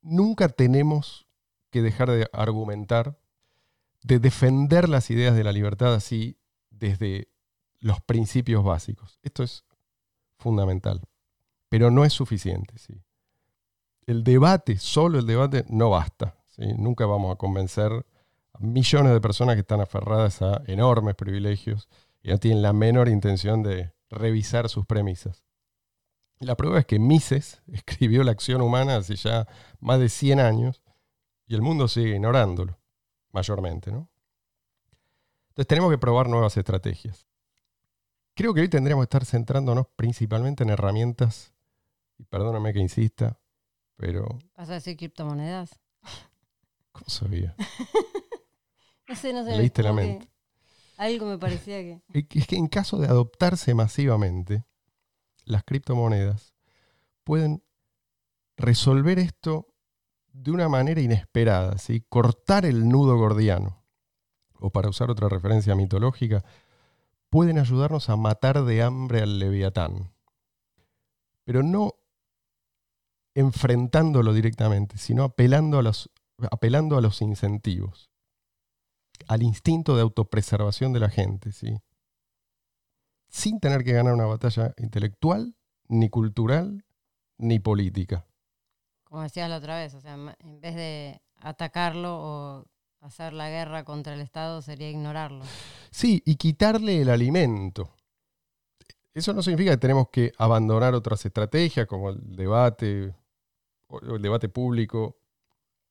nunca 0.04 0.48
tenemos 0.48 1.26
que 1.70 1.82
dejar 1.82 2.10
de 2.10 2.28
argumentar, 2.32 3.18
de 4.02 4.20
defender 4.20 4.88
las 4.88 5.10
ideas 5.10 5.34
de 5.34 5.42
la 5.42 5.52
libertad 5.52 5.94
así 5.94 6.38
desde 6.70 7.28
los 7.80 8.00
principios 8.00 8.62
básicos. 8.62 9.18
Esto 9.22 9.42
es 9.42 9.64
fundamental, 10.36 11.02
pero 11.68 11.90
no 11.90 12.04
es 12.04 12.12
suficiente. 12.12 12.78
¿sí? 12.78 13.02
El 14.06 14.22
debate, 14.22 14.78
solo 14.78 15.18
el 15.18 15.26
debate, 15.26 15.64
no 15.68 15.90
basta. 15.90 16.36
Nunca 16.56 17.06
vamos 17.06 17.32
a 17.32 17.36
convencer 17.36 18.06
millones 18.58 19.12
de 19.12 19.20
personas 19.20 19.54
que 19.54 19.60
están 19.60 19.80
aferradas 19.80 20.42
a 20.42 20.62
enormes 20.66 21.14
privilegios 21.14 21.88
y 22.22 22.30
no 22.30 22.38
tienen 22.38 22.62
la 22.62 22.72
menor 22.72 23.08
intención 23.08 23.62
de 23.62 23.92
revisar 24.10 24.68
sus 24.68 24.86
premisas. 24.86 25.44
La 26.40 26.56
prueba 26.56 26.78
es 26.78 26.86
que 26.86 26.98
Mises 26.98 27.62
escribió 27.72 28.22
la 28.24 28.32
acción 28.32 28.60
humana 28.62 28.96
hace 28.96 29.16
ya 29.16 29.46
más 29.80 30.00
de 30.00 30.08
100 30.08 30.40
años 30.40 30.82
y 31.46 31.54
el 31.54 31.62
mundo 31.62 31.88
sigue 31.88 32.14
ignorándolo, 32.14 32.78
mayormente, 33.32 33.92
¿no? 33.92 34.08
Entonces 35.48 35.68
tenemos 35.68 35.90
que 35.90 35.98
probar 35.98 36.28
nuevas 36.28 36.56
estrategias. 36.56 37.26
Creo 38.34 38.52
que 38.54 38.62
hoy 38.62 38.68
tendríamos 38.68 39.04
que 39.04 39.06
estar 39.06 39.24
centrándonos 39.24 39.86
principalmente 39.94 40.64
en 40.64 40.70
herramientas, 40.70 41.52
y 42.18 42.24
perdóname 42.24 42.72
que 42.72 42.80
insista, 42.80 43.38
pero... 43.96 44.38
¿Vas 44.56 44.70
a 44.70 44.74
decir 44.74 44.96
criptomonedas? 44.96 45.78
¿Cómo 46.90 47.08
sabía? 47.08 47.54
no 49.08 49.14
sé, 49.14 49.32
no 49.32 49.44
sé. 49.44 49.56
Leíste 49.56 49.82
la 49.82 49.92
mente. 49.92 50.28
Algo 50.96 51.26
me 51.26 51.38
parecía 51.38 51.78
que... 51.82 52.02
Es 52.12 52.46
que 52.46 52.56
en 52.56 52.68
caso 52.68 52.98
de 52.98 53.06
adoptarse 53.06 53.74
masivamente, 53.74 54.64
las 55.44 55.64
criptomonedas 55.64 56.54
pueden 57.24 57.62
resolver 58.56 59.18
esto 59.18 59.68
de 60.32 60.50
una 60.50 60.68
manera 60.68 61.00
inesperada, 61.00 61.78
¿sí? 61.78 62.04
cortar 62.08 62.66
el 62.66 62.88
nudo 62.88 63.16
gordiano. 63.16 63.82
O 64.58 64.70
para 64.70 64.88
usar 64.88 65.10
otra 65.10 65.28
referencia 65.28 65.74
mitológica, 65.74 66.44
pueden 67.30 67.58
ayudarnos 67.58 68.08
a 68.08 68.16
matar 68.16 68.64
de 68.64 68.82
hambre 68.82 69.20
al 69.20 69.38
leviatán. 69.38 70.12
Pero 71.44 71.62
no 71.62 71.94
enfrentándolo 73.34 74.32
directamente, 74.32 74.96
sino 74.96 75.24
apelando 75.24 75.78
a 75.78 75.82
los, 75.82 76.10
apelando 76.50 76.96
a 76.96 77.00
los 77.00 77.20
incentivos. 77.20 78.10
Al 79.28 79.42
instinto 79.42 79.96
de 79.96 80.02
autopreservación 80.02 80.92
de 80.92 81.00
la 81.00 81.10
gente, 81.10 81.52
¿sí? 81.52 81.78
sin 83.34 83.58
tener 83.58 83.82
que 83.82 83.92
ganar 83.92 84.14
una 84.14 84.26
batalla 84.26 84.72
intelectual, 84.76 85.56
ni 85.88 86.08
cultural, 86.08 86.84
ni 87.36 87.58
política. 87.58 88.24
Como 89.02 89.22
decías 89.22 89.50
la 89.50 89.56
otra 89.56 89.76
vez, 89.76 89.92
o 89.94 90.00
sea, 90.00 90.14
en 90.14 90.60
vez 90.60 90.76
de 90.76 91.20
atacarlo 91.40 92.16
o 92.16 92.64
hacer 93.00 93.32
la 93.32 93.50
guerra 93.50 93.84
contra 93.84 94.14
el 94.14 94.20
Estado 94.20 94.62
sería 94.62 94.88
ignorarlo. 94.88 95.44
Sí, 95.90 96.22
y 96.24 96.36
quitarle 96.36 97.02
el 97.02 97.10
alimento. 97.10 97.90
Eso 99.12 99.32
no 99.32 99.42
significa 99.42 99.72
que 99.72 99.78
tenemos 99.78 100.08
que 100.10 100.32
abandonar 100.38 100.94
otras 100.94 101.26
estrategias 101.26 101.88
como 101.88 102.10
el 102.10 102.36
debate, 102.36 103.16
el 104.02 104.22
debate 104.22 104.48
público, 104.48 105.16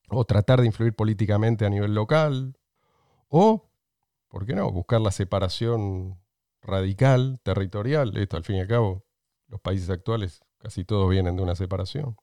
o 0.10 0.24
tratar 0.24 0.62
de 0.62 0.67
influir 0.67 0.96
políticamente 0.96 1.65
a 1.65 1.69
nivel 1.69 1.93
local, 1.93 2.58
o, 3.36 3.67
¿por 4.28 4.46
qué 4.46 4.54
no?, 4.54 4.69
buscar 4.72 5.02
la 5.02 5.10
separación 5.10 6.19
radical, 6.62 7.39
territorial. 7.41 8.15
Esto, 8.15 8.38
al 8.38 8.43
fin 8.43 8.58
y 8.58 8.60
al 8.60 8.67
cabo, 8.67 9.04
los 9.48 9.60
países 9.60 9.89
actuales 9.89 10.41
casi 10.60 10.86
todos 10.86 11.10
vienen 11.10 11.36
de 11.36 11.41
una 11.41 11.56
separación. 11.56 12.15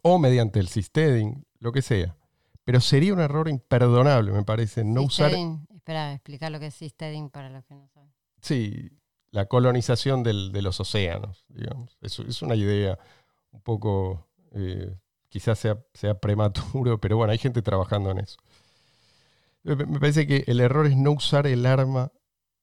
O 0.00 0.18
mediante 0.18 0.60
el 0.60 0.68
sisteding, 0.68 1.44
lo 1.58 1.72
que 1.72 1.82
sea. 1.82 2.16
Pero 2.64 2.80
sería 2.80 3.12
un 3.12 3.20
error 3.20 3.48
imperdonable, 3.48 4.32
me 4.32 4.44
parece, 4.44 4.82
no 4.82 5.02
usar... 5.02 5.30
Espera, 5.74 6.14
explicar 6.14 6.52
lo 6.52 6.58
que 6.58 6.68
es 6.68 6.74
sisteding 6.74 7.28
para 7.28 7.50
los 7.50 7.66
que 7.66 7.74
no 7.74 7.86
saben. 7.88 8.10
Sí, 8.40 8.90
la 9.30 9.44
colonización 9.44 10.22
de 10.22 10.62
los 10.62 10.80
océanos, 10.80 11.44
digamos. 11.48 11.98
Es, 12.00 12.18
es 12.18 12.40
una 12.40 12.54
idea 12.54 12.98
un 13.50 13.60
poco, 13.60 14.26
eh, 14.52 14.96
quizás 15.28 15.58
sea, 15.58 15.84
sea 15.92 16.18
prematuro, 16.18 16.98
pero 17.00 17.18
bueno, 17.18 17.30
hay 17.32 17.38
gente 17.38 17.60
trabajando 17.60 18.10
en 18.10 18.20
eso. 18.20 18.38
Me 19.76 20.00
parece 20.00 20.26
que 20.26 20.44
el 20.46 20.60
error 20.60 20.86
es 20.86 20.96
no 20.96 21.12
usar 21.12 21.46
el 21.46 21.66
arma 21.66 22.10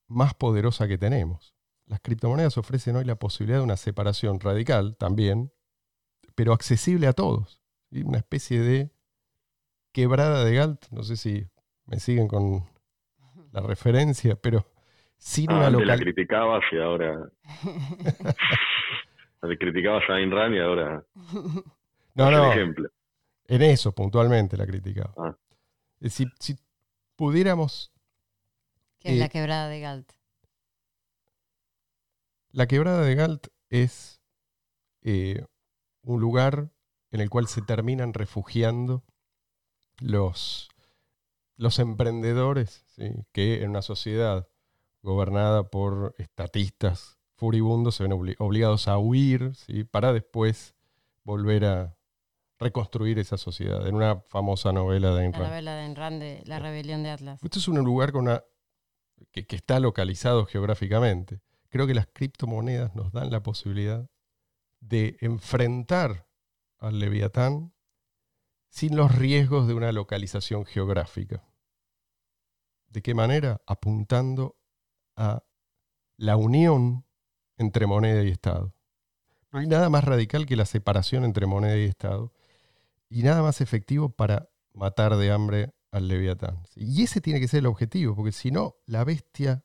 más 0.07 0.33
poderosa 0.33 0.87
que 0.87 0.97
tenemos. 0.97 1.53
Las 1.85 1.99
criptomonedas 1.99 2.57
ofrecen 2.57 2.95
hoy 2.95 3.05
la 3.05 3.15
posibilidad 3.15 3.59
de 3.59 3.63
una 3.63 3.77
separación 3.77 4.39
radical 4.39 4.95
también, 4.97 5.51
pero 6.33 6.51
accesible 6.53 7.05
a 7.07 7.13
todos. 7.13 7.61
Una 7.91 8.17
especie 8.17 8.59
de 8.59 8.89
quebrada 9.91 10.43
de 10.43 10.55
Galt, 10.55 10.89
no 10.89 11.03
sé 11.03 11.15
si 11.15 11.45
me 11.85 11.99
siguen 11.99 12.27
con 12.27 12.63
la 13.51 13.61
referencia, 13.61 14.35
pero 14.35 14.65
sin 15.17 15.51
una 15.51 15.69
local... 15.69 15.87
la 15.87 15.97
criticabas 15.97 16.63
y 16.71 16.79
ahora... 16.79 17.29
la 19.41 19.57
criticabas 19.57 20.03
a 20.09 20.15
Ayn 20.15 20.31
Rand 20.31 20.55
y 20.55 20.59
ahora... 20.59 21.03
No, 22.15 22.31
no. 22.31 22.51
Ejemplo. 22.51 22.89
En 23.47 23.61
eso 23.61 23.93
puntualmente 23.93 24.57
la 24.57 24.65
criticaba. 24.65 25.13
Ah. 25.17 25.35
Si, 26.01 26.25
si 26.39 26.55
pudiéramos 27.15 27.91
¿Qué 28.99 29.13
es 29.13 29.19
la 29.19 29.29
quebrada 29.29 29.69
de 29.69 29.79
Galt? 29.79 30.11
La 32.49 32.67
quebrada 32.67 33.01
de 33.01 33.15
Galt 33.15 33.47
es 33.69 34.21
eh, 35.01 35.45
un 36.01 36.21
lugar 36.21 36.71
en 37.11 37.21
el 37.21 37.29
cual 37.29 37.47
se 37.47 37.61
terminan 37.61 38.13
refugiando 38.13 39.03
los, 39.99 40.69
los 41.55 41.79
emprendedores, 41.79 42.85
que 43.31 43.61
en 43.61 43.69
una 43.69 43.81
sociedad 43.81 44.47
gobernada 45.01 45.69
por 45.69 46.15
estatistas 46.17 47.19
furibundos 47.35 47.95
se 47.95 48.03
ven 48.03 48.35
obligados 48.39 48.87
a 48.87 48.97
huir 48.97 49.53
¿sí? 49.55 49.83
para 49.83 50.13
después 50.13 50.75
volver 51.23 51.65
a 51.65 51.94
reconstruir 52.59 53.19
esa 53.19 53.37
sociedad, 53.37 53.87
en 53.87 53.95
una 53.95 54.21
famosa 54.21 54.71
novela 54.71 55.13
de 55.13 55.23
Ayn 55.23 55.31
La 55.33 55.39
novela 55.39 55.75
de 55.75 55.81
Ayn 55.81 55.95
Rand, 55.95 56.23
La 56.45 56.59
rebelión 56.59 57.03
de 57.03 57.09
Atlas. 57.09 57.39
Esto 57.43 57.59
es 57.59 57.67
un 57.67 57.77
lugar 57.79 58.11
con 58.11 58.23
una 58.23 58.43
que, 59.31 59.45
está 59.49 59.79
localizado 59.79 60.45
geográficamente. 60.45 61.41
Creo 61.69 61.87
que 61.87 61.93
las 61.93 62.07
criptomonedas 62.07 62.95
nos 62.95 63.11
dan 63.11 63.31
la 63.31 63.43
posibilidad 63.43 64.09
de 64.79 65.17
enfrentar 65.19 66.27
al 66.77 66.99
leviatán 66.99 67.73
sin 68.69 68.95
los 68.95 69.15
riesgos 69.15 69.67
de 69.67 69.73
una 69.73 69.91
localización 69.91 70.65
geográfica. 70.65 71.43
¿De 72.87 73.01
qué 73.01 73.13
manera? 73.13 73.61
Apuntando 73.65 74.57
a 75.15 75.43
la 76.17 76.37
unión 76.37 77.05
entre 77.57 77.87
moneda 77.87 78.23
y 78.23 78.29
Estado. 78.29 78.73
No 79.51 79.59
hay 79.59 79.67
nada 79.67 79.89
más 79.89 80.03
radical 80.03 80.45
que 80.45 80.55
la 80.55 80.65
separación 80.65 81.23
entre 81.23 81.45
moneda 81.45 81.77
y 81.77 81.85
Estado 81.85 82.33
y 83.09 83.23
nada 83.23 83.41
más 83.41 83.61
efectivo 83.61 84.09
para 84.09 84.49
matar 84.73 85.15
de 85.15 85.31
hambre 85.31 85.73
al 85.91 86.07
leviatán. 86.07 86.63
Y 86.75 87.03
ese 87.03 87.21
tiene 87.21 87.39
que 87.39 87.47
ser 87.47 87.59
el 87.59 87.67
objetivo, 87.67 88.15
porque 88.15 88.31
si 88.31 88.51
no, 88.51 88.75
la 88.85 89.03
bestia 89.03 89.63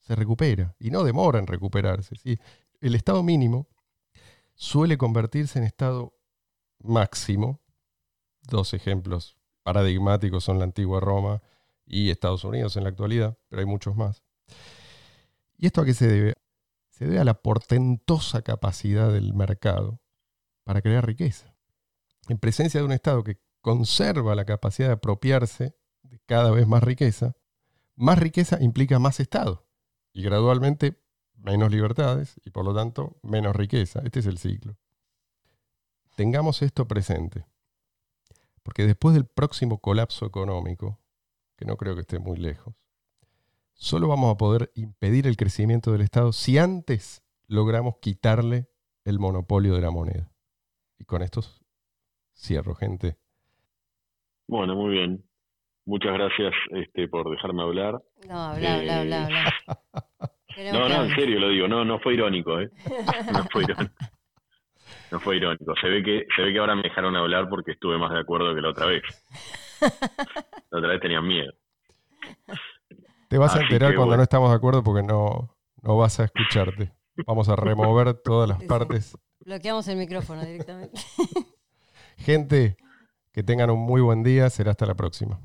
se 0.00 0.14
recupera 0.14 0.76
y 0.78 0.90
no 0.90 1.02
demora 1.02 1.38
en 1.38 1.46
recuperarse. 1.46 2.14
El 2.80 2.94
estado 2.94 3.22
mínimo 3.22 3.68
suele 4.54 4.96
convertirse 4.96 5.58
en 5.58 5.64
estado 5.64 6.14
máximo. 6.78 7.60
Dos 8.42 8.74
ejemplos 8.74 9.36
paradigmáticos 9.64 10.44
son 10.44 10.58
la 10.58 10.64
antigua 10.64 11.00
Roma 11.00 11.42
y 11.84 12.10
Estados 12.10 12.44
Unidos 12.44 12.76
en 12.76 12.84
la 12.84 12.90
actualidad, 12.90 13.36
pero 13.48 13.60
hay 13.60 13.66
muchos 13.66 13.96
más. 13.96 14.22
¿Y 15.56 15.66
esto 15.66 15.80
a 15.80 15.84
qué 15.84 15.94
se 15.94 16.06
debe? 16.06 16.34
Se 16.90 17.06
debe 17.06 17.18
a 17.18 17.24
la 17.24 17.42
portentosa 17.42 18.42
capacidad 18.42 19.12
del 19.12 19.34
mercado 19.34 20.00
para 20.62 20.82
crear 20.82 21.04
riqueza. 21.04 21.55
En 22.28 22.38
presencia 22.38 22.80
de 22.80 22.86
un 22.86 22.92
Estado 22.92 23.22
que 23.22 23.38
conserva 23.60 24.34
la 24.34 24.44
capacidad 24.44 24.88
de 24.88 24.94
apropiarse 24.94 25.76
de 26.02 26.20
cada 26.26 26.50
vez 26.50 26.66
más 26.66 26.82
riqueza, 26.82 27.36
más 27.94 28.18
riqueza 28.18 28.58
implica 28.60 28.98
más 28.98 29.20
Estado 29.20 29.66
y 30.12 30.22
gradualmente 30.22 31.02
menos 31.34 31.70
libertades 31.70 32.40
y 32.44 32.50
por 32.50 32.64
lo 32.64 32.74
tanto 32.74 33.18
menos 33.22 33.54
riqueza. 33.54 34.00
Este 34.04 34.20
es 34.20 34.26
el 34.26 34.38
ciclo. 34.38 34.76
Tengamos 36.16 36.62
esto 36.62 36.88
presente, 36.88 37.46
porque 38.62 38.86
después 38.86 39.14
del 39.14 39.26
próximo 39.26 39.78
colapso 39.78 40.26
económico, 40.26 40.98
que 41.56 41.66
no 41.66 41.76
creo 41.76 41.94
que 41.94 42.00
esté 42.00 42.18
muy 42.18 42.38
lejos, 42.38 42.74
solo 43.74 44.08
vamos 44.08 44.34
a 44.34 44.38
poder 44.38 44.72
impedir 44.74 45.26
el 45.26 45.36
crecimiento 45.36 45.92
del 45.92 46.00
Estado 46.00 46.32
si 46.32 46.56
antes 46.56 47.22
logramos 47.46 47.96
quitarle 48.00 48.68
el 49.04 49.18
monopolio 49.18 49.74
de 49.74 49.82
la 49.82 49.90
moneda. 49.90 50.32
Y 50.98 51.04
con 51.04 51.22
esto 51.22 51.42
cierro, 52.36 52.74
gente. 52.74 53.16
Bueno, 54.46 54.76
muy 54.76 54.90
bien. 54.90 55.24
Muchas 55.84 56.14
gracias 56.14 56.52
este, 56.70 57.08
por 57.08 57.30
dejarme 57.30 57.62
hablar. 57.62 58.02
No, 58.28 58.38
habla, 58.38 58.74
habla, 58.76 59.00
habla, 59.00 59.24
habla. 59.24 59.54
no, 60.72 60.88
no, 60.88 61.04
en 61.04 61.14
serio 61.14 61.38
lo 61.38 61.48
digo, 61.48 61.68
no, 61.68 61.84
no 61.84 61.98
fue 62.00 62.14
irónico, 62.14 62.60
¿eh? 62.60 62.70
No 63.32 63.44
fue 63.44 63.62
irónico. 63.68 63.94
No 65.12 65.20
fue 65.20 65.36
irónico. 65.36 65.74
Se 65.80 65.88
ve 65.88 66.02
que, 66.02 66.26
se 66.34 66.42
ve 66.42 66.52
que 66.52 66.58
ahora 66.58 66.74
me 66.74 66.82
dejaron 66.82 67.14
hablar 67.16 67.48
porque 67.48 67.72
estuve 67.72 67.98
más 67.98 68.12
de 68.12 68.20
acuerdo 68.20 68.54
que 68.54 68.60
la 68.60 68.70
otra 68.70 68.86
vez. 68.86 69.02
La 70.70 70.78
otra 70.78 70.90
vez 70.90 71.00
tenían 71.00 71.26
miedo. 71.26 71.52
Te 73.28 73.38
vas 73.38 73.54
a 73.54 73.62
enterar 73.62 73.94
cuando 73.94 74.16
no 74.16 74.22
estamos 74.22 74.50
de 74.50 74.56
acuerdo 74.56 74.82
porque 74.82 75.06
no, 75.06 75.56
no 75.82 75.96
vas 75.96 76.18
a 76.18 76.24
escucharte. 76.24 76.92
Vamos 77.26 77.48
a 77.48 77.56
remover 77.56 78.14
todas 78.14 78.48
las 78.48 78.62
partes. 78.64 79.16
Bloqueamos 79.40 79.86
el 79.88 79.98
micrófono 79.98 80.44
directamente. 80.44 81.00
Gente, 82.26 82.76
que 83.30 83.44
tengan 83.44 83.70
un 83.70 83.78
muy 83.78 84.00
buen 84.00 84.24
día. 84.24 84.50
Será 84.50 84.72
hasta 84.72 84.84
la 84.84 84.96
próxima. 84.96 85.38